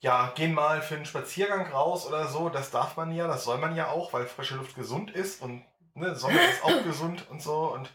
ja, 0.00 0.32
gehen 0.34 0.54
mal 0.54 0.80
für 0.80 0.96
einen 0.96 1.04
Spaziergang 1.04 1.70
raus 1.70 2.06
oder 2.06 2.26
so. 2.26 2.48
Das 2.48 2.70
darf 2.70 2.96
man 2.96 3.12
ja, 3.12 3.26
das 3.26 3.44
soll 3.44 3.58
man 3.58 3.76
ja 3.76 3.90
auch, 3.90 4.12
weil 4.14 4.26
frische 4.26 4.54
Luft 4.54 4.74
gesund 4.74 5.10
ist 5.10 5.42
und 5.42 5.64
ne, 5.94 6.14
Sonne 6.14 6.38
ist 6.50 6.64
auch 6.64 6.82
gesund 6.84 7.28
und 7.30 7.42
so. 7.42 7.72
Und 7.72 7.90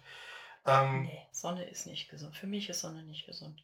ähm, 0.65 1.03
Nee, 1.03 1.27
Sonne 1.31 1.65
ist 1.65 1.87
nicht 1.87 2.09
gesund. 2.09 2.35
Für 2.35 2.47
mich 2.47 2.69
ist 2.69 2.81
Sonne 2.81 3.03
nicht 3.03 3.25
gesund. 3.25 3.63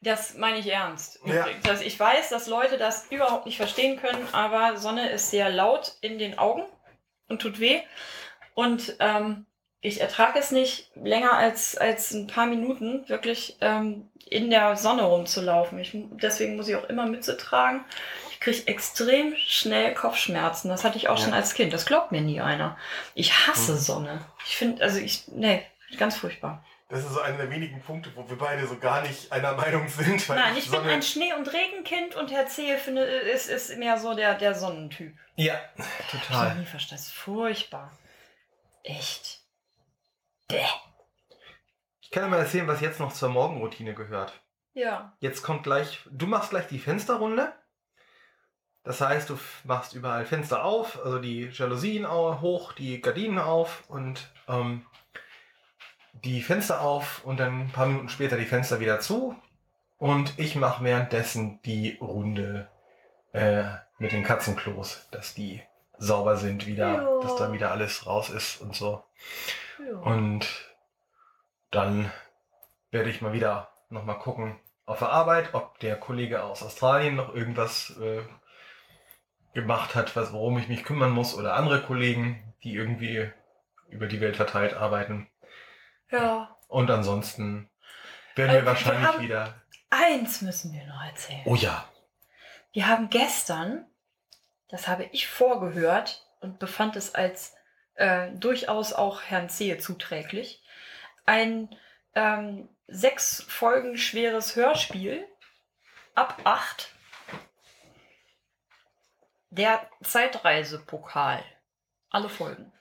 Das 0.00 0.34
meine 0.34 0.58
ich 0.58 0.66
ernst. 0.68 1.18
Ja. 1.24 1.46
Also 1.66 1.82
ich 1.82 1.98
weiß, 1.98 2.28
dass 2.28 2.46
Leute 2.46 2.78
das 2.78 3.10
überhaupt 3.10 3.46
nicht 3.46 3.56
verstehen 3.56 3.98
können, 3.98 4.28
aber 4.32 4.76
Sonne 4.76 5.10
ist 5.10 5.30
sehr 5.30 5.50
laut 5.50 5.96
in 6.00 6.18
den 6.18 6.38
Augen 6.38 6.64
und 7.28 7.40
tut 7.40 7.58
weh. 7.58 7.80
Und 8.54 8.96
ähm, 9.00 9.46
ich 9.80 10.00
ertrage 10.00 10.38
es 10.38 10.50
nicht, 10.50 10.90
länger 10.94 11.32
als, 11.32 11.76
als 11.76 12.12
ein 12.12 12.26
paar 12.26 12.46
Minuten 12.46 13.08
wirklich 13.08 13.56
ähm, 13.60 14.08
in 14.26 14.50
der 14.50 14.76
Sonne 14.76 15.02
rumzulaufen. 15.04 15.78
Ich, 15.78 15.92
deswegen 15.94 16.56
muss 16.56 16.68
ich 16.68 16.76
auch 16.76 16.88
immer 16.88 17.06
Mütze 17.06 17.36
tragen. 17.36 17.84
Kriege 18.46 18.66
extrem 18.68 19.34
schnell 19.36 19.94
Kopfschmerzen. 19.94 20.68
Das 20.68 20.84
hatte 20.84 20.96
ich 20.98 21.08
auch 21.08 21.18
Ja. 21.18 21.24
schon 21.24 21.34
als 21.34 21.54
Kind. 21.54 21.72
Das 21.72 21.84
glaubt 21.86 22.12
mir 22.12 22.20
nie 22.20 22.40
einer. 22.40 22.76
Ich 23.14 23.46
hasse 23.46 23.72
Hm. 23.72 23.78
Sonne. 23.78 24.24
Ich 24.46 24.56
finde, 24.56 24.82
also 24.82 24.98
ich, 24.98 25.28
nee, 25.28 25.64
ganz 25.98 26.16
furchtbar. 26.16 26.64
das 26.88 27.00
ist 27.00 27.10
so 27.14 27.20
einer 27.20 27.36
der 27.38 27.50
wenigen 27.50 27.80
Punkte, 27.82 28.12
wo 28.14 28.28
wir 28.30 28.38
beide 28.38 28.64
so 28.66 28.78
gar 28.78 29.02
nicht 29.02 29.32
einer 29.32 29.54
Meinung 29.54 29.88
sind. 29.88 30.28
Nein, 30.28 30.56
ich 30.56 30.70
bin 30.70 30.78
Sonne- 30.80 30.92
ein 30.92 31.02
Schnee- 31.02 31.32
und 31.32 31.52
Regenkind 31.52 32.14
und 32.14 32.30
Herr 32.30 32.46
Zehe 32.46 32.78
finde, 32.78 33.02
ist, 33.02 33.48
ist 33.48 33.76
mehr 33.76 33.98
so 33.98 34.14
der, 34.14 34.34
der 34.36 34.54
Sonnentyp. 34.54 35.16
Ja, 35.34 35.54
Hab 35.54 35.86
ich 36.00 36.20
total. 36.20 36.54
nie 36.54 36.64
verstanden. 36.64 37.02
Das 37.02 37.06
ist 37.08 37.12
furchtbar. 37.14 37.90
Echt. 38.84 39.40
Bäh. 40.48 40.64
Ich 42.00 42.10
kann 42.12 42.22
dir 42.22 42.28
mal 42.30 42.38
erzählen, 42.38 42.68
was 42.68 42.80
jetzt 42.80 43.00
noch 43.00 43.12
zur 43.12 43.28
Morgenroutine 43.30 43.92
gehört. 43.94 44.32
Ja. 44.74 45.16
Jetzt 45.18 45.42
kommt 45.42 45.64
gleich, 45.64 45.98
du 46.08 46.26
machst 46.28 46.50
gleich 46.50 46.68
die 46.68 46.78
Fensterrunde. 46.78 47.52
Das 48.86 49.00
heißt, 49.00 49.28
du 49.30 49.38
machst 49.64 49.94
überall 49.94 50.24
Fenster 50.24 50.64
auf, 50.64 51.04
also 51.04 51.18
die 51.18 51.48
Jalousien 51.52 52.08
hoch, 52.08 52.72
die 52.72 53.00
Gardinen 53.00 53.38
auf 53.40 53.82
und 53.88 54.30
ähm, 54.48 54.86
die 56.12 56.40
Fenster 56.40 56.80
auf 56.80 57.24
und 57.24 57.40
dann 57.40 57.62
ein 57.62 57.72
paar 57.72 57.86
Minuten 57.86 58.08
später 58.08 58.36
die 58.36 58.44
Fenster 58.44 58.78
wieder 58.78 59.00
zu. 59.00 59.34
Und 59.98 60.38
ich 60.38 60.54
mache 60.54 60.84
währenddessen 60.84 61.60
die 61.62 61.98
Runde 62.00 62.68
äh, 63.32 63.64
mit 63.98 64.12
den 64.12 64.22
Katzenklos, 64.22 65.08
dass 65.10 65.34
die 65.34 65.62
sauber 65.98 66.36
sind 66.36 66.66
wieder, 66.66 66.92
Ja. 66.94 67.20
dass 67.22 67.34
da 67.36 67.52
wieder 67.52 67.72
alles 67.72 68.06
raus 68.06 68.30
ist 68.30 68.60
und 68.60 68.76
so. 68.76 69.02
ja. 69.84 69.98
Und 69.98 70.46
dann 71.72 72.12
werde 72.92 73.10
ich 73.10 73.20
mal 73.20 73.32
wieder 73.32 73.68
nochmal 73.88 74.18
gucken 74.20 74.60
auf 74.84 75.00
der 75.00 75.10
Arbeit, 75.10 75.54
ob 75.54 75.80
der 75.80 75.96
Kollege 75.96 76.44
aus 76.44 76.62
Australien 76.62 77.16
noch 77.16 77.34
irgendwas 77.34 77.90
äh, 77.98 78.22
gemacht 79.56 79.94
hat, 79.96 80.14
was, 80.14 80.32
worum 80.32 80.56
ich 80.58 80.68
mich 80.68 80.84
kümmern 80.84 81.10
muss, 81.10 81.34
oder 81.34 81.54
andere 81.54 81.82
Kollegen, 81.82 82.54
die 82.62 82.74
irgendwie 82.74 83.28
über 83.88 84.06
die 84.06 84.20
Welt 84.20 84.36
verteilt 84.36 84.74
arbeiten. 84.74 85.28
ja. 86.10 86.52
Und 86.68 86.90
ansonsten 86.90 87.70
werden 88.34 88.50
Äh, 88.50 88.54
wir 88.54 88.60
wir 88.62 88.66
wahrscheinlich 88.66 89.06
haben- 89.08 89.22
wieder. 89.22 89.54
Eins 89.88 90.42
müssen 90.42 90.72
wir 90.72 90.84
noch 90.86 91.04
erzählen. 91.04 91.42
Oh 91.44 91.54
ja. 91.54 91.88
Wir 92.72 92.88
haben 92.88 93.08
gestern, 93.08 93.86
das 94.68 94.88
habe 94.88 95.04
ich 95.12 95.28
vorgehört 95.28 96.26
und 96.40 96.58
befand 96.58 96.96
es 96.96 97.14
als 97.14 97.54
äh, 97.94 98.32
durchaus 98.32 98.92
auch 98.92 99.22
Herrn 99.22 99.48
Zehe 99.48 99.78
zuträglich. 99.78 100.60
Ein 101.24 101.68
ähm, 102.16 102.68
sechs 102.88 103.42
Folgen 103.48 103.96
schweres 103.96 104.56
Hörspiel 104.56 105.24
ab 106.16 106.40
acht. 106.42 106.90
Der 109.56 109.80
Zeitreisepokal. 110.02 111.42
Alle 112.10 112.28
Folgen. 112.28 112.72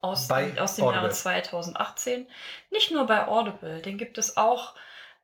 Aus, 0.00 0.26
Bei 0.26 0.60
aus 0.60 0.74
dem 0.74 0.84
Jahre 0.84 0.98
Audible. 0.98 1.14
2018. 1.14 2.26
Nicht 2.70 2.90
nur 2.90 3.06
bei 3.06 3.26
Audible, 3.28 3.80
den 3.82 3.98
gibt 3.98 4.18
es 4.18 4.36
auch, 4.36 4.74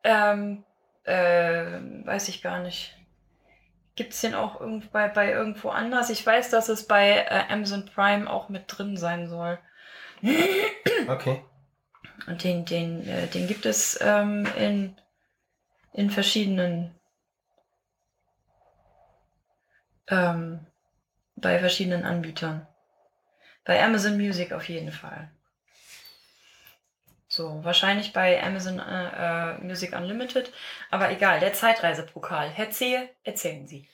ähm, 0.05 0.64
äh, 1.03 1.81
weiß 2.05 2.29
ich 2.29 2.42
gar 2.42 2.61
nicht. 2.61 2.97
Gibt 3.97 4.12
es 4.12 4.21
den 4.21 4.35
auch 4.35 4.61
irgend 4.61 4.92
bei, 4.92 5.09
bei 5.09 5.33
irgendwo 5.33 5.71
anders? 5.71 6.11
Ich 6.11 6.25
weiß, 6.25 6.51
dass 6.51 6.68
es 6.68 6.87
bei 6.87 7.27
äh, 7.29 7.53
Amazon 7.53 7.85
Prime 7.87 8.31
auch 8.31 8.49
mit 8.49 8.64
drin 8.68 8.97
sein 8.97 9.29
soll. 9.29 9.59
Okay. 11.09 11.45
Und 12.29 12.45
den, 12.45 12.64
den, 12.64 13.07
äh, 13.09 13.27
den 13.27 13.49
gibt 13.49 13.66
es 13.66 13.99
ähm, 14.01 14.47
in, 14.57 14.97
in 15.92 16.11
verschiedenen 16.11 16.95
ähm, 20.12 20.61
bei 21.37 21.59
verschiedenen 21.59 22.05
Anbietern. 22.05 22.66
Bei 23.64 23.83
Amazon 23.83 24.16
Music 24.16 24.53
auf 24.53 24.68
jeden 24.68 24.92
Fall. 24.92 25.31
So, 27.29 27.64
wahrscheinlich 27.64 28.12
bei 28.12 28.42
Amazon 28.42 28.79
äh, 28.79 29.55
äh, 29.55 29.59
Music 29.64 29.94
Unlimited. 29.96 30.53
Aber 30.90 31.11
egal, 31.11 31.40
der 31.40 31.55
Zeitreisepokal. 31.55 32.51
Herr 32.51 32.70
Zehe, 32.70 33.09
erzählen 33.25 33.66
Sie. 33.66 33.88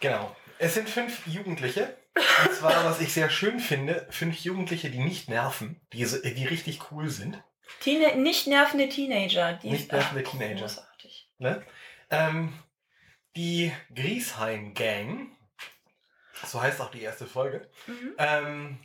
Genau. 0.00 0.34
Es 0.58 0.74
sind 0.74 0.88
fünf 0.88 1.26
Jugendliche. 1.26 1.94
Und 2.14 2.54
zwar, 2.54 2.84
was 2.84 3.00
ich 3.00 3.12
sehr 3.12 3.28
schön 3.28 3.58
finde, 3.58 4.06
fünf 4.08 4.38
Jugendliche, 4.38 4.88
die 4.88 5.02
nicht 5.02 5.28
nerven, 5.28 5.80
die, 5.92 6.06
die 6.06 6.46
richtig 6.46 6.90
cool 6.90 7.10
sind. 7.10 7.42
Teene 7.80 8.16
nicht 8.16 8.46
nervende 8.46 8.88
Teenager. 8.88 9.54
Die 9.54 9.70
Nicht 9.70 9.92
nervende 9.92 10.22
Teenager. 10.22 10.60
Großartig. 10.60 11.28
Ne? 11.38 11.62
Ähm, 12.10 12.52
die 13.36 13.72
Griesheim 13.94 14.74
Gang, 14.74 15.30
so 16.46 16.60
heißt 16.60 16.80
auch 16.80 16.90
die 16.90 17.02
erste 17.02 17.26
Folge. 17.26 17.68
Mhm. 17.86 18.14
Ähm, 18.18 18.78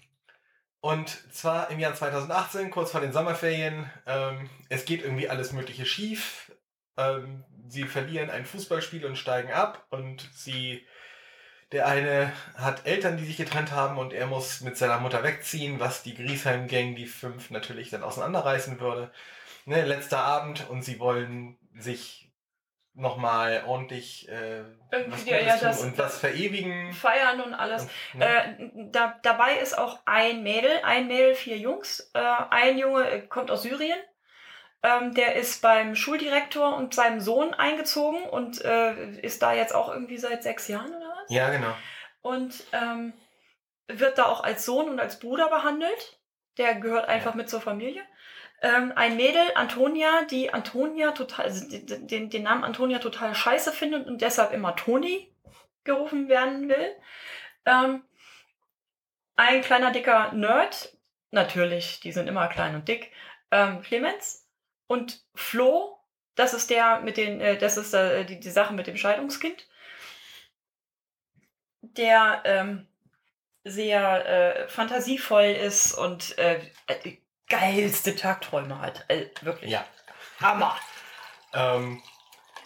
und 0.81 1.09
zwar 1.33 1.69
im 1.71 1.79
Jahr 1.79 1.93
2018, 1.93 2.71
kurz 2.71 2.91
vor 2.91 3.01
den 3.01 3.11
Sommerferien. 3.11 3.89
Ähm, 4.05 4.49
es 4.69 4.85
geht 4.85 5.03
irgendwie 5.03 5.29
alles 5.29 5.51
Mögliche 5.51 5.85
schief. 5.85 6.51
Ähm, 6.97 7.43
sie 7.67 7.83
verlieren 7.83 8.29
ein 8.29 8.45
Fußballspiel 8.45 9.05
und 9.05 9.17
steigen 9.17 9.51
ab. 9.51 9.85
Und 9.89 10.29
sie, 10.33 10.85
der 11.73 11.87
eine 11.87 12.31
hat 12.55 12.85
Eltern, 12.85 13.17
die 13.17 13.25
sich 13.25 13.37
getrennt 13.37 13.71
haben 13.71 13.97
und 13.97 14.13
er 14.13 14.27
muss 14.27 14.61
mit 14.61 14.77
seiner 14.77 14.99
Mutter 14.99 15.23
wegziehen, 15.23 15.81
was 15.81 16.01
die 16.01 16.15
Griesheim 16.15 16.67
Gang, 16.67 16.95
die 16.95 17.07
fünf, 17.07 17.49
natürlich 17.49 17.89
dann 17.89 18.03
auseinanderreißen 18.03 18.79
würde. 18.79 19.11
Ne, 19.65 19.83
letzter 19.83 20.19
Abend 20.19 20.69
und 20.69 20.83
sie 20.83 20.99
wollen 20.99 21.57
sich 21.77 22.28
nochmal 22.93 23.63
ordentlich 23.65 24.27
äh, 24.29 24.63
was 25.07 25.25
ja, 25.25 25.37
ja, 25.37 25.57
das- 25.57 25.83
und 25.83 25.97
was 25.97 26.19
verewigen. 26.19 26.91
Feiern 26.93 27.41
und 27.41 27.53
alles. 27.53 27.83
Und, 28.13 28.19
ne? 28.19 28.25
Äh, 28.25 28.69
da, 28.91 29.19
dabei 29.23 29.55
ist 29.57 29.77
auch 29.77 29.99
ein 30.05 30.43
Mädel, 30.43 30.71
ein 30.83 31.07
Mädel, 31.07 31.35
vier 31.35 31.57
Jungs. 31.57 32.11
Äh, 32.13 32.19
ein 32.49 32.77
Junge 32.77 33.09
äh, 33.09 33.21
kommt 33.21 33.51
aus 33.51 33.63
Syrien. 33.63 33.99
Ähm, 34.81 35.13
der 35.13 35.35
ist 35.35 35.61
beim 35.61 35.95
Schuldirektor 35.95 36.75
und 36.75 36.93
seinem 36.93 37.19
Sohn 37.19 37.53
eingezogen 37.53 38.23
und 38.23 38.63
äh, 38.63 39.11
ist 39.19 39.41
da 39.41 39.53
jetzt 39.53 39.75
auch 39.75 39.89
irgendwie 39.89 40.17
seit 40.17 40.41
sechs 40.41 40.69
Jahren 40.69 40.93
oder 40.93 41.09
was? 41.21 41.29
ja, 41.29 41.49
genau. 41.49 41.75
Und 42.21 42.63
ähm, 42.71 43.13
wird 43.87 44.17
da 44.17 44.25
auch 44.25 44.41
als 44.41 44.65
Sohn 44.65 44.89
und 44.89 44.99
als 44.99 45.19
Bruder 45.19 45.49
behandelt. 45.49 46.19
Der 46.57 46.75
gehört 46.75 47.07
einfach 47.07 47.35
mit 47.35 47.49
zur 47.49 47.61
Familie. 47.61 48.01
Ähm, 48.61 48.91
ein 48.95 49.15
Mädel, 49.15 49.41
Antonia, 49.55 50.23
die 50.29 50.53
Antonia 50.53 51.11
total, 51.11 51.45
also 51.45 51.65
den, 51.69 52.29
den, 52.29 52.43
Namen 52.43 52.63
Antonia 52.63 52.99
total 52.99 53.33
scheiße 53.33 53.71
findet 53.71 54.07
und 54.07 54.21
deshalb 54.21 54.51
immer 54.51 54.75
Toni 54.75 55.33
gerufen 55.85 56.27
werden 56.27 56.67
will. 56.67 56.95
Ähm, 57.65 58.03
ein 59.37 59.61
kleiner 59.61 59.91
dicker 59.91 60.33
Nerd, 60.33 60.97
natürlich, 61.31 62.01
die 62.01 62.11
sind 62.11 62.27
immer 62.27 62.47
klein 62.49 62.75
und 62.75 62.87
dick, 62.87 63.11
ähm, 63.51 63.81
Clemens 63.81 64.45
und 64.87 65.23
Flo, 65.35 65.97
das 66.35 66.53
ist 66.53 66.69
der 66.69 66.99
mit 66.99 67.17
den, 67.17 67.39
äh, 67.39 67.57
das 67.57 67.77
ist 67.77 67.93
äh, 67.93 68.25
die, 68.25 68.39
die 68.39 68.49
Sache 68.49 68.73
mit 68.73 68.87
dem 68.87 68.97
Scheidungskind, 68.97 69.67
der 71.81 72.41
ähm, 72.45 72.87
sehr 73.63 74.25
äh, 74.25 74.67
fantasievoll 74.67 75.45
ist 75.45 75.93
und 75.93 76.37
äh, 76.37 76.59
geilste 77.49 78.15
Tagträume 78.15 78.79
hat. 78.79 79.05
Äh, 79.09 79.27
wirklich. 79.41 79.71
Ja. 79.71 79.85
Hammer. 80.41 80.75
Ähm, 81.53 82.01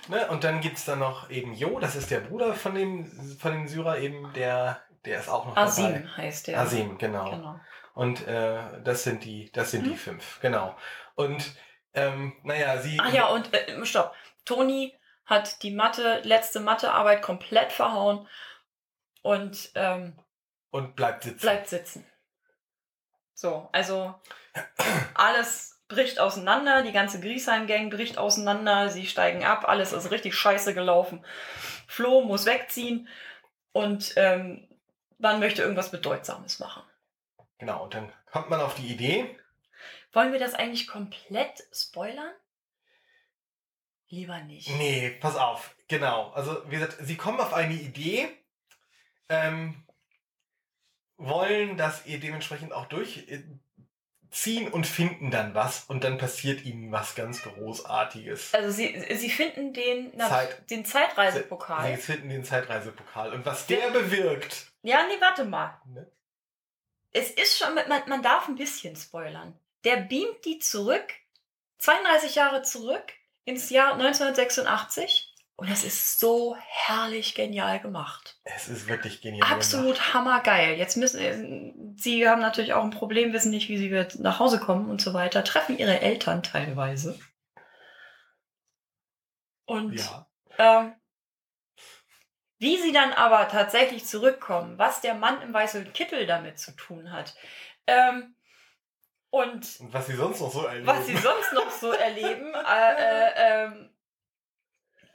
ne, 0.07 0.27
und 0.29 0.43
dann 0.43 0.61
gibt 0.61 0.77
es 0.77 0.85
dann 0.85 0.99
noch 0.99 1.29
eben 1.29 1.53
Jo, 1.53 1.79
das 1.79 1.95
ist 1.95 2.11
der 2.11 2.19
Bruder 2.19 2.53
von 2.53 2.75
dem, 2.75 3.37
von 3.39 3.53
dem 3.53 3.67
Syrer 3.67 3.97
eben, 3.99 4.31
der, 4.33 4.81
der 5.05 5.19
ist 5.19 5.29
auch 5.29 5.45
noch 5.45 5.55
Asim 5.57 6.15
heißt 6.17 6.47
dabei. 6.47 6.57
der. 6.57 6.61
Asim, 6.65 6.97
genau. 6.97 7.29
Genau. 7.31 7.59
Und 7.95 8.27
äh, 8.27 8.81
das 8.83 9.03
sind 9.03 9.23
die, 9.23 9.51
das 9.51 9.71
sind 9.71 9.85
die 9.85 9.91
Mhm. 9.91 9.95
fünf, 9.97 10.39
genau. 10.41 10.75
Und 11.15 11.55
ähm, 11.93 12.33
naja, 12.43 12.77
sie. 12.79 12.97
Ach 12.99 13.13
ja, 13.13 13.27
und 13.27 13.53
äh, 13.53 13.85
stopp. 13.85 14.13
Toni 14.45 14.97
hat 15.25 15.61
die 15.63 15.71
Mathe, 15.71 16.19
letzte 16.23 16.59
Mathearbeit 16.59 17.21
komplett 17.21 17.71
verhauen 17.71 18.27
und 19.21 19.71
ähm, 19.75 20.19
und 20.71 20.95
bleibt 20.95 21.23
sitzen. 21.23 21.39
bleibt 21.41 21.67
sitzen. 21.69 22.05
So, 23.43 23.67
also 23.73 24.15
alles 25.15 25.83
bricht 25.89 26.17
auseinander, 26.17 26.81
die 26.81 26.93
ganze 26.93 27.19
Griesheim-Gang 27.19 27.89
bricht 27.89 28.17
auseinander, 28.17 28.87
sie 28.87 29.05
steigen 29.05 29.43
ab, 29.43 29.67
alles 29.67 29.91
ist 29.91 30.11
richtig 30.11 30.33
scheiße 30.33 30.73
gelaufen. 30.73 31.25
Flo 31.85 32.21
muss 32.21 32.45
wegziehen 32.45 33.09
und 33.73 34.13
ähm, 34.15 34.65
man 35.17 35.41
möchte 35.41 35.61
irgendwas 35.61 35.91
Bedeutsames 35.91 36.59
machen. 36.59 36.83
Genau, 37.57 37.83
und 37.83 37.93
dann 37.93 38.13
kommt 38.31 38.49
man 38.49 38.61
auf 38.61 38.75
die 38.75 38.87
Idee. 38.87 39.37
Wollen 40.13 40.31
wir 40.31 40.39
das 40.39 40.53
eigentlich 40.53 40.87
komplett 40.87 41.63
spoilern? 41.73 42.31
Lieber 44.07 44.39
nicht. 44.39 44.69
Nee, 44.69 45.17
pass 45.19 45.35
auf, 45.35 45.75
genau. 45.89 46.29
Also, 46.29 46.63
wie 46.69 46.75
gesagt, 46.75 46.95
sie 47.01 47.17
kommen 47.17 47.41
auf 47.41 47.53
eine 47.53 47.73
Idee, 47.73 48.29
ähm, 49.27 49.85
wollen 51.25 51.77
das 51.77 52.05
ihr 52.05 52.19
dementsprechend 52.19 52.73
auch 52.73 52.85
durchziehen 52.87 54.71
und 54.71 54.87
finden 54.87 55.31
dann 55.31 55.53
was 55.53 55.85
und 55.85 56.03
dann 56.03 56.17
passiert 56.17 56.63
ihnen 56.65 56.91
was 56.91 57.15
ganz 57.15 57.41
Großartiges. 57.43 58.53
Also 58.53 58.71
sie, 58.71 59.05
sie 59.15 59.29
finden 59.29 59.73
den, 59.73 60.11
na, 60.15 60.29
Zeit. 60.29 60.69
den 60.69 60.85
Zeitreisepokal. 60.85 61.95
Sie 61.95 62.01
finden 62.01 62.29
den 62.29 62.43
Zeitreisepokal 62.43 63.33
und 63.33 63.45
was 63.45 63.65
der 63.67 63.89
bewirkt. 63.91 64.67
Ja, 64.81 65.05
nee, 65.07 65.19
warte 65.19 65.45
mal. 65.45 65.79
Ne? 65.85 66.09
Es 67.11 67.29
ist 67.29 67.57
schon, 67.57 67.75
man, 67.75 68.03
man 68.07 68.23
darf 68.23 68.47
ein 68.47 68.55
bisschen 68.55 68.95
spoilern. 68.95 69.57
Der 69.83 69.97
beamt 69.97 70.45
die 70.45 70.59
zurück, 70.59 71.13
32 71.79 72.35
Jahre 72.35 72.63
zurück, 72.63 73.13
ins 73.45 73.69
Jahr 73.69 73.93
1986. 73.93 75.32
Und 75.55 75.69
das 75.69 75.83
ist 75.83 76.19
so 76.19 76.55
herrlich 76.59 77.35
genial 77.35 77.79
gemacht. 77.79 78.39
Es 78.43 78.67
ist 78.67 78.87
wirklich 78.87 79.21
genial. 79.21 79.47
Absolut 79.51 80.13
hammergeil. 80.13 80.77
Jetzt 80.77 80.97
müssen, 80.97 81.95
sie 81.95 82.27
haben 82.27 82.41
natürlich 82.41 82.73
auch 82.73 82.83
ein 82.83 82.89
Problem, 82.89 83.33
wissen 83.33 83.51
nicht, 83.51 83.69
wie 83.69 83.77
sie 83.77 83.91
wird 83.91 84.19
nach 84.19 84.39
Hause 84.39 84.59
kommen 84.59 84.89
und 84.89 84.99
so 85.01 85.13
weiter, 85.13 85.43
treffen 85.43 85.77
ihre 85.77 86.01
Eltern 86.01 86.41
teilweise. 86.41 87.19
Und 89.65 89.95
Gemacht. 89.95 90.25
ähm, 90.57 90.93
wie 92.59 92.77
sie 92.77 92.91
dann 92.91 93.13
aber 93.13 93.47
tatsächlich 93.47 94.05
zurückkommen, 94.05 94.77
was 94.77 95.01
der 95.01 95.13
Mann 95.13 95.41
im 95.41 95.53
weißen 95.53 95.93
Kittel 95.93 96.25
damit 96.25 96.59
zu 96.59 96.71
tun 96.75 97.11
hat. 97.11 97.35
Ähm, 97.87 98.35
und 99.29 99.79
Und 99.79 99.93
was 99.93 100.07
sie 100.07 100.15
sonst 100.15 100.39
noch 100.41 100.51
so 100.51 100.65
erleben. 100.65 100.87
was 100.87 101.05
sie 101.05 101.17
sonst 101.17 101.53
noch 101.53 101.71
so 101.71 101.91
erleben. 101.91 102.53
Äh, 102.53 102.93
äh, 102.95 103.31
ähm, 103.65 103.89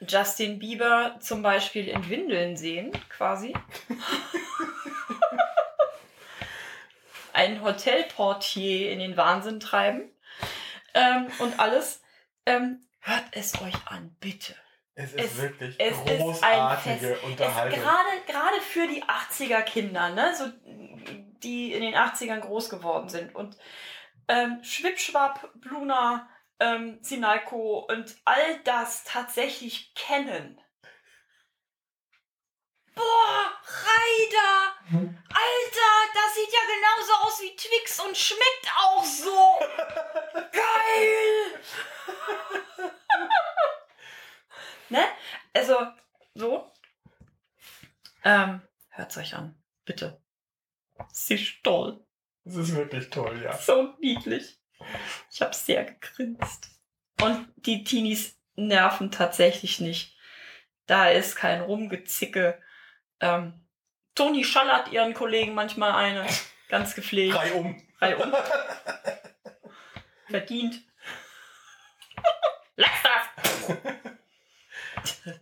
Justin 0.07 0.59
Bieber 0.59 1.17
zum 1.21 1.43
Beispiel 1.43 1.89
in 1.89 2.09
Windeln 2.09 2.57
sehen, 2.57 2.93
quasi. 3.09 3.53
Ein 7.33 7.63
Hotelportier 7.63 8.91
in 8.91 8.99
den 9.01 9.17
Wahnsinn 9.17 9.61
treiben. 9.61 10.11
Ähm, 10.95 11.29
und 11.39 11.59
alles. 11.61 12.03
Ähm, 12.47 12.81
hört 13.01 13.25
es 13.33 13.61
euch 13.61 13.75
an, 13.87 14.17
bitte. 14.21 14.55
es 14.95 15.13
ist 15.13 15.25
es- 15.25 15.37
wirklich 15.43 15.77
es 15.79 15.93
ist 15.97 16.09
ein 16.09 16.19
großartige. 16.19 17.13
Es, 17.15 17.23
Unterhaltung. 17.25 17.79
gerade, 17.81 18.09
gerade 18.27 18.61
für 18.63 18.87
die 18.89 19.05
80er 19.05 19.63
Kinder, 19.63 20.09
ne, 20.11 20.35
so, 20.35 20.47
die 21.43 21.73
in 21.73 21.83
den 21.83 21.95
80ern 21.95 22.41
groß 22.41 22.71
geworden 22.71 23.09
sind. 23.09 23.35
Und 23.35 23.57
ähm, 24.29 24.59
Schwipschwapp, 24.63 25.51
Bluna, 25.61 26.29
ähm, 26.61 26.99
Sinalco 27.03 27.87
und 27.89 28.17
all 28.25 28.61
das 28.65 29.05
tatsächlich 29.05 29.95
kennen. 29.95 30.61
Boah, 32.95 33.53
Reider! 33.65 34.75
Hm? 34.91 35.19
Alter, 35.29 35.93
das 36.15 36.35
sieht 36.35 36.53
ja 36.53 36.61
genauso 36.75 37.13
aus 37.27 37.41
wie 37.43 37.55
Twix 37.55 38.01
und 38.01 38.17
schmeckt 38.17 38.73
auch 38.77 39.05
so! 39.05 39.59
Geil! 40.53 41.61
ne? 44.89 45.05
Also, 45.55 45.77
so. 46.35 46.73
Ähm, 48.25 48.63
hört's 48.91 49.17
euch 49.17 49.35
an. 49.35 49.63
Bitte. 49.85 50.21
Sie 51.13 51.35
ist 51.35 51.63
toll. 51.63 52.05
Es 52.45 52.57
ist 52.57 52.75
wirklich 52.75 53.11
toll, 53.11 53.41
ja. 53.43 53.57
So 53.57 53.95
niedlich. 54.01 54.58
Ich 55.31 55.41
habe 55.43 55.55
sehr 55.55 55.85
gegrinst. 55.85 56.71
Und 57.21 57.49
die 57.57 57.85
Teenies 57.85 58.39
nerven 58.57 59.11
tatsächlich 59.11 59.81
nicht. 59.81 60.17
Da 60.87 61.09
ist 61.11 61.37
kein 61.37 61.61
Rumgezicke. 61.61 62.61
Ähm, 63.21 63.67
Toni 64.15 64.45
schallert 64.45 64.91
ihren 64.93 65.15
Kollegen 65.15 65.55
manchmal 65.55 65.93
eine. 65.93 66.27
Ganz 66.69 66.95
gepflegt. 66.95 67.35
Drei 67.35 67.53
um. 67.53 67.83
Drei 67.99 68.17
um. 68.17 68.33
Verdient. 70.29 70.83
Lass 72.77 72.91
das! 73.03 73.77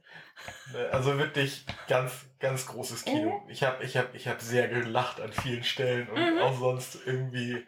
Also 0.93 1.17
wirklich 1.19 1.65
ganz, 1.89 2.13
ganz 2.39 2.67
großes 2.67 3.05
Kino. 3.05 3.47
Ich 3.49 3.63
habe 3.63 3.83
ich 3.85 3.97
hab, 3.97 4.15
ich 4.15 4.29
hab 4.29 4.43
sehr 4.43 4.69
gelacht 4.69 5.21
an 5.21 5.33
vielen 5.33 5.65
Stellen 5.65 6.09
und 6.09 6.35
Mhm. 6.35 6.39
auch 6.43 6.59
sonst 6.59 6.99
irgendwie. 7.07 7.67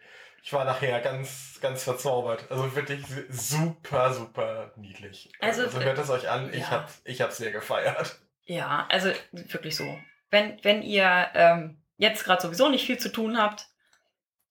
Ich 0.49 0.53
war 0.55 0.65
nachher 0.65 0.99
ganz, 1.03 1.59
ganz 1.61 1.83
verzaubert. 1.85 2.51
Also 2.51 2.75
wirklich 2.75 3.05
super, 3.29 4.15
super 4.15 4.73
niedlich. 4.77 5.31
Also, 5.41 5.65
Also, 5.65 5.83
hört 5.83 5.99
es 5.99 6.09
euch 6.09 6.27
an. 6.31 6.51
Ich 6.55 6.61
ja. 6.61 6.71
habe 6.71 6.91
ich 7.05 7.21
hab 7.21 7.33
sehr 7.33 7.53
gefeiert. 7.53 8.19
Ja, 8.45 8.87
also 8.91 9.13
wirklich 9.31 9.77
so. 9.77 9.85
Wenn, 10.31 10.59
wenn 10.65 10.81
ihr 10.83 11.29
ähm, 11.35 11.83
jetzt 11.99 12.25
gerade 12.25 12.41
sowieso 12.41 12.71
nicht 12.71 12.87
viel 12.87 12.97
zu 12.99 13.13
tun 13.13 13.37
habt 13.37 13.69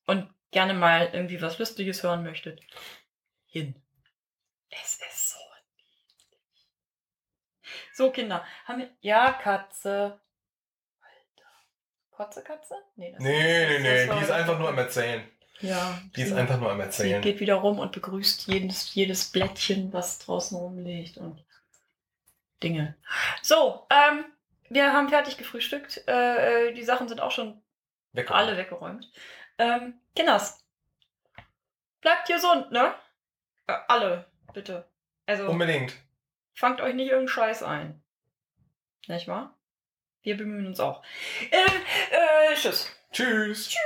und 0.06 0.32
gerne 0.52 0.76
mal 0.76 1.10
irgendwie 1.14 1.42
was 1.42 1.58
Lustiges 1.58 2.04
hören 2.04 2.22
möchtet, 2.22 2.62
hin. 3.48 3.74
Es 4.70 5.00
ist 5.02 5.30
so 5.32 5.40
niedlich. 5.78 6.68
So, 7.94 8.12
Kinder, 8.12 8.46
haben 8.66 8.82
wir. 8.82 8.90
Ja, 9.02 9.32
Katze. 9.32 10.22
Alter. 11.02 11.50
Kotze, 12.12 12.44
Katze? 12.44 12.76
Nee, 12.98 13.14
das 13.14 13.20
Nee, 13.24 13.66
nee, 13.66 13.74
das 13.74 13.82
nee. 13.82 14.08
war- 14.10 14.18
Die 14.18 14.24
ist 14.26 14.32
einfach 14.32 14.60
nur 14.60 14.70
am 14.70 14.78
Erzählen. 14.78 15.28
Ja. 15.62 16.00
Die 16.16 16.22
ist 16.22 16.30
sie- 16.30 16.36
einfach 16.36 16.60
nur 16.60 16.72
am 16.72 16.78
Sie 16.78 16.84
Erzählen. 16.84 17.22
geht 17.22 17.40
wieder 17.40 17.56
rum 17.56 17.80
und 17.80 17.92
begrüßt 17.92 18.48
jedes, 18.48 18.94
jedes 18.94 19.32
Blättchen, 19.32 19.92
was 19.94 20.20
draußen 20.20 20.58
rumliegt 20.58 21.18
und 21.18 21.44
Dinge. 22.64 22.96
So, 23.42 23.88
ähm, 23.90 24.26
wir 24.70 24.94
haben 24.94 25.10
fertig 25.10 25.38
gefrühstückt. 25.38 26.04
Äh, 26.08 26.70
äh, 26.70 26.74
die 26.74 26.84
Sachen 26.84 27.08
sind 27.08 27.22
auch 27.22 27.32
schon 27.32 27.62
Weg. 28.14 28.30
alle 28.32 28.58
weggeräumt. 28.58 29.12
Ähm, 29.58 29.96
Kinders, 30.16 30.64
bleibt 32.02 32.28
gesund, 32.28 32.72
ne? 32.72 32.94
Äh, 33.68 33.74
alle, 33.88 34.26
bitte. 34.54 34.88
Also, 35.26 35.48
Unbedingt. 35.50 35.94
fangt 36.54 36.82
euch 36.82 36.94
nicht 36.94 37.08
irgendeinen 37.10 37.28
Scheiß 37.30 37.64
ein. 37.64 38.02
Nicht 39.08 39.28
wahr? 39.28 39.56
Wir 40.22 40.36
bemühen 40.38 40.68
uns 40.68 40.80
auch. 40.80 41.02
Ähm, 41.52 41.82
äh, 42.12 42.56
tschüss. 42.56 42.92
Tschüss. 43.12 43.70
Tschüss. 43.70 43.78